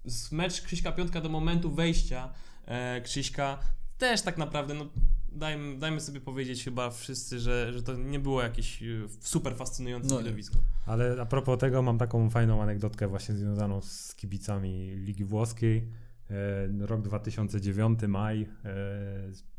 [0.06, 2.30] Y, Z mecz Krzyśka Piątka do momentu wejścia
[2.66, 3.58] e, Krzyśka
[3.98, 4.86] też tak naprawdę, no
[5.32, 10.10] dajmy, dajmy sobie powiedzieć chyba wszyscy, że, że to nie było jakieś y, super fascynujące
[10.16, 10.56] No widowisko.
[10.86, 15.88] Ale a propos tego mam taką fajną anegdotkę właśnie związaną z kibicami Ligi Włoskiej.
[16.34, 18.42] E, rok 2009, maj.
[18.42, 18.48] E,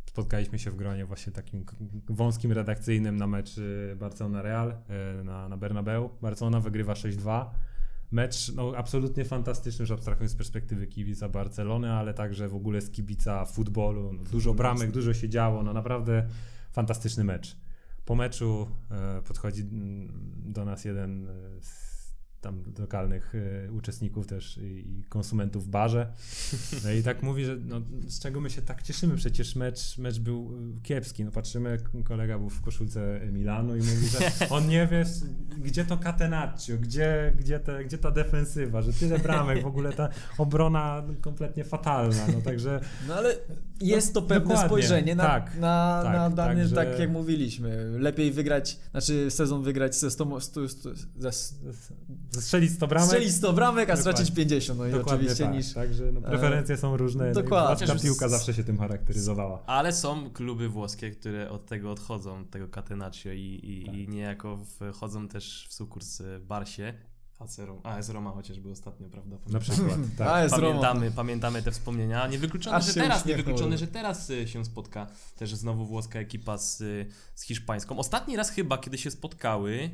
[0.07, 1.65] spotkaliśmy się w gronie właśnie takim
[2.09, 3.59] wąskim redakcyjnym na mecz
[3.93, 4.77] e, Barcelona-Real
[5.25, 6.11] na, na Bernabeu.
[6.23, 7.47] Barcelona wygrywa 6-2.
[8.11, 12.91] Mecz no, absolutnie fantastyczny, już abstrahując z perspektywy kibica Barcelony, ale także w ogóle z
[12.91, 14.13] kibica futbolu.
[14.13, 16.27] No, dużo bramek, dużo się działo, no naprawdę
[16.73, 17.57] fantastyczny mecz.
[18.05, 18.69] Po meczu
[19.25, 20.09] podchodzi mm,
[20.53, 21.27] do nas jeden
[21.61, 21.94] z
[22.45, 26.13] tam lokalnych e, uczestników też i, i konsumentów w barze.
[26.85, 30.19] No i tak mówi, że no, z czego my się tak cieszymy, przecież mecz, mecz
[30.19, 31.25] był e, kiepski.
[31.25, 34.19] No patrzymy, kolega był w koszulce Milanu i mówi, że
[34.57, 35.05] on nie wie,
[35.59, 40.09] gdzie to catenaccio, gdzie, gdzie, te, gdzie ta defensywa, że tyle bramek, w ogóle ta
[40.39, 42.27] obrona kompletnie fatalna.
[42.35, 43.37] No także No ale
[43.81, 47.99] jest to pewne dokładnie, spojrzenie na, tak, na, tak, na dany, także- tak jak mówiliśmy.
[47.99, 50.91] Lepiej wygrać, znaczy sezon wygrać ze 100, 100, 100,
[52.31, 53.09] ze strzelić 100 bramek.
[53.09, 54.13] strzelić 100 bramek, a Dokładnie.
[54.13, 54.79] stracić 50.
[54.79, 55.55] No i Dokładnie oczywiście tak.
[55.55, 55.73] niż.
[55.73, 57.33] Także no, preferencje są różne.
[57.33, 57.51] dokładnie.
[57.61, 59.63] No, włoska Chociaż piłka zawsze się tym charakteryzowała.
[59.67, 63.95] Ale są kluby włoskie, które od tego odchodzą, od tego catenaccio i, i, Tak.
[63.95, 64.59] i niejako
[64.93, 66.95] wchodzą też w sukurs Barsie.
[67.39, 69.37] AC Roma, AS Roma chociażby ostatnio, prawda?
[69.49, 70.51] Na przykład, A, tak.
[70.51, 72.27] Pamiętamy, pamiętamy te wspomnienia.
[72.27, 75.07] Niewykluczone, Aż że teraz, niewykluczone, że teraz y, się spotka
[75.37, 76.79] też znowu włoska ekipa z,
[77.35, 77.99] z hiszpańską.
[77.99, 79.91] Ostatni raz chyba, kiedy się spotkały,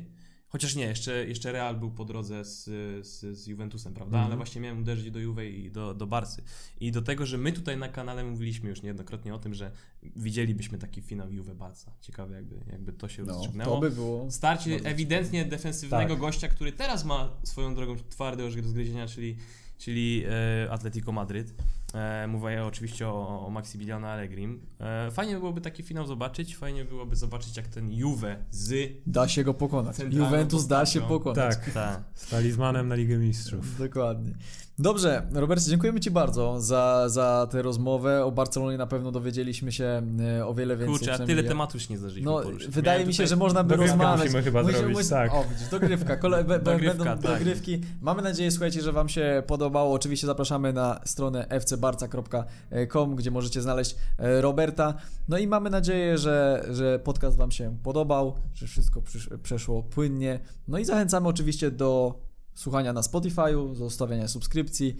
[0.51, 2.63] chociaż nie, jeszcze, jeszcze Real był po drodze z,
[3.07, 4.17] z, z Juventusem, prawda?
[4.17, 4.25] Mhm.
[4.25, 6.43] Ale właśnie miałem uderzyć do Juve i do, do Barsy.
[6.79, 9.71] I do tego, że my tutaj na kanale mówiliśmy już niejednokrotnie o tym, że
[10.15, 11.91] widzielibyśmy taki finał Juve-Barca.
[12.01, 13.75] Ciekawe jakby, jakby to się No, rozstrzygnęło.
[13.75, 14.31] to by było.
[14.31, 16.19] Starcie ewidentnie defensywnego Tak.
[16.19, 19.37] gościa, który teraz ma swoją drogą twarde do zgryzienia, czyli,
[19.77, 21.53] czyli e, Atletico Madryt.
[21.93, 24.59] E, mówię oczywiście o, o Maximiliano Allegrim.
[24.79, 28.91] E, fajnie byłoby taki finał zobaczyć, fajnie byłoby zobaczyć jak ten Juve z...
[29.07, 29.95] Da się go pokonać.
[30.11, 31.55] Juventus da się pokonać.
[31.55, 33.77] Tak, Ta, z talizmanem na Ligę Mistrzów.
[33.77, 34.33] Dokładnie.
[34.79, 38.25] Dobrze, Robercie, dziękujemy Ci bardzo za, za tę rozmowę.
[38.25, 40.01] O Barcelonie na pewno dowiedzieliśmy się
[40.39, 40.97] e, o wiele więcej.
[40.97, 42.67] kurczę, a tyle ja- tematów już nie zdążyliśmy No, poruszyć.
[42.71, 44.21] wydaje Miałem mi się, że można by rozmawiać.
[44.25, 45.33] musimy chyba zrobić, tak.
[45.33, 46.15] O, widzisz, dogrywka.
[46.17, 47.19] Kole, Dogrywka, będą tak.
[47.21, 47.81] dogrywki.
[48.01, 49.93] Mamy nadzieję, słuchajcie, że Wam się podobało.
[49.93, 51.45] Oczywiście zapraszamy na stronę
[51.81, 54.93] fcbarca.com, gdzie możecie znaleźć e, Roberta.
[55.27, 60.39] No i mamy nadzieję, że, że podcast Wam się podobał, że wszystko przysz, przeszło płynnie.
[60.67, 62.19] No i zachęcamy oczywiście do
[62.55, 64.97] słuchania na Spotify'u, do zostawiania subskrypcji.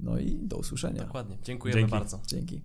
[0.00, 1.04] No i do usłyszenia.
[1.04, 1.90] Dokładnie, dziękujemy Dzięki.
[1.90, 2.20] bardzo.
[2.26, 2.62] Dzięki.